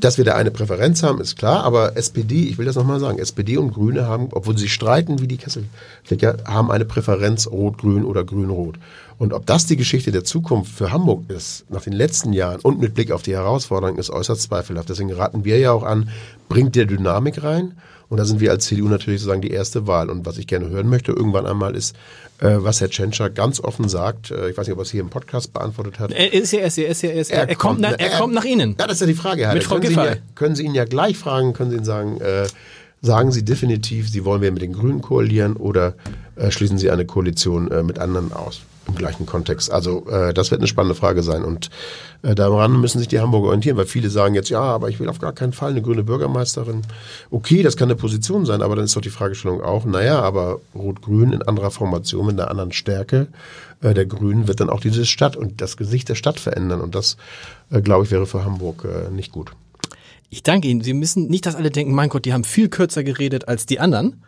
[0.00, 3.18] Dass wir da eine Präferenz haben, ist klar, aber SPD, ich will das nochmal sagen,
[3.18, 8.24] SPD und Grüne haben, obwohl sie streiten wie die Kesselflicker, haben eine Präferenz Rot-Grün oder
[8.24, 8.78] Grün-Rot.
[9.18, 12.80] Und ob das die Geschichte der Zukunft für Hamburg ist, nach den letzten Jahren und
[12.80, 14.88] mit Blick auf die Herausforderungen, ist äußerst zweifelhaft.
[14.88, 16.10] Deswegen raten wir ja auch an,
[16.48, 17.72] bringt der Dynamik rein.
[18.08, 20.08] Und da sind wir als CDU natürlich sozusagen die erste Wahl.
[20.08, 21.94] Und was ich gerne hören möchte irgendwann einmal ist,
[22.40, 24.30] äh, was Herr Tschentscher ganz offen sagt.
[24.30, 26.12] Äh, ich weiß nicht, ob er es hier im Podcast beantwortet hat.
[26.12, 27.80] Er ist ja, er ist ja, er, ist ja, er, ist ja, er, er kommt,
[27.80, 28.76] nach, er, kommt nach Ihnen.
[28.78, 29.46] Ja, das ist ja die Frage.
[29.46, 29.54] Herr.
[29.54, 31.84] Mit Frau können, Sie ihn ja, können Sie ihn ja gleich fragen, können Sie ihn
[31.84, 32.46] sagen, äh,
[33.02, 35.94] sagen Sie definitiv, Sie wollen wir mit den Grünen koalieren oder
[36.36, 38.62] äh, schließen Sie eine Koalition äh, mit anderen aus?
[38.88, 39.70] Im gleichen Kontext.
[39.70, 41.70] Also äh, das wird eine spannende Frage sein und
[42.22, 45.08] äh, daran müssen sich die Hamburger orientieren, weil viele sagen jetzt, ja, aber ich will
[45.08, 46.82] auf gar keinen Fall eine grüne Bürgermeisterin.
[47.30, 50.60] Okay, das kann eine Position sein, aber dann ist doch die Fragestellung auch, naja, aber
[50.74, 53.28] Rot-Grün in anderer Formation, mit einer anderen Stärke
[53.80, 56.94] äh, der Grünen wird dann auch diese Stadt und das Gesicht der Stadt verändern und
[56.94, 57.16] das,
[57.70, 59.52] äh, glaube ich, wäre für Hamburg äh, nicht gut.
[60.30, 60.82] Ich danke Ihnen.
[60.82, 63.80] Sie müssen nicht, dass alle denken, mein Gott, die haben viel kürzer geredet als die
[63.80, 64.22] anderen.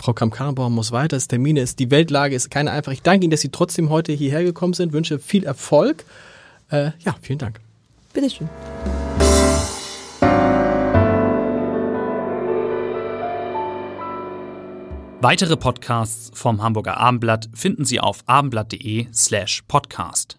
[0.00, 2.92] Frau Kramp-Karrenbauer muss weiter, das Termine ist, die Weltlage ist keine einfach.
[2.92, 6.04] Ich danke Ihnen, dass Sie trotzdem heute hierher gekommen sind, wünsche viel Erfolg.
[6.70, 7.60] Äh, ja, vielen Dank.
[8.12, 8.48] Bitteschön.
[15.20, 20.36] Weitere Podcasts vom Hamburger Abendblatt finden Sie auf abendblatt.de slash podcast.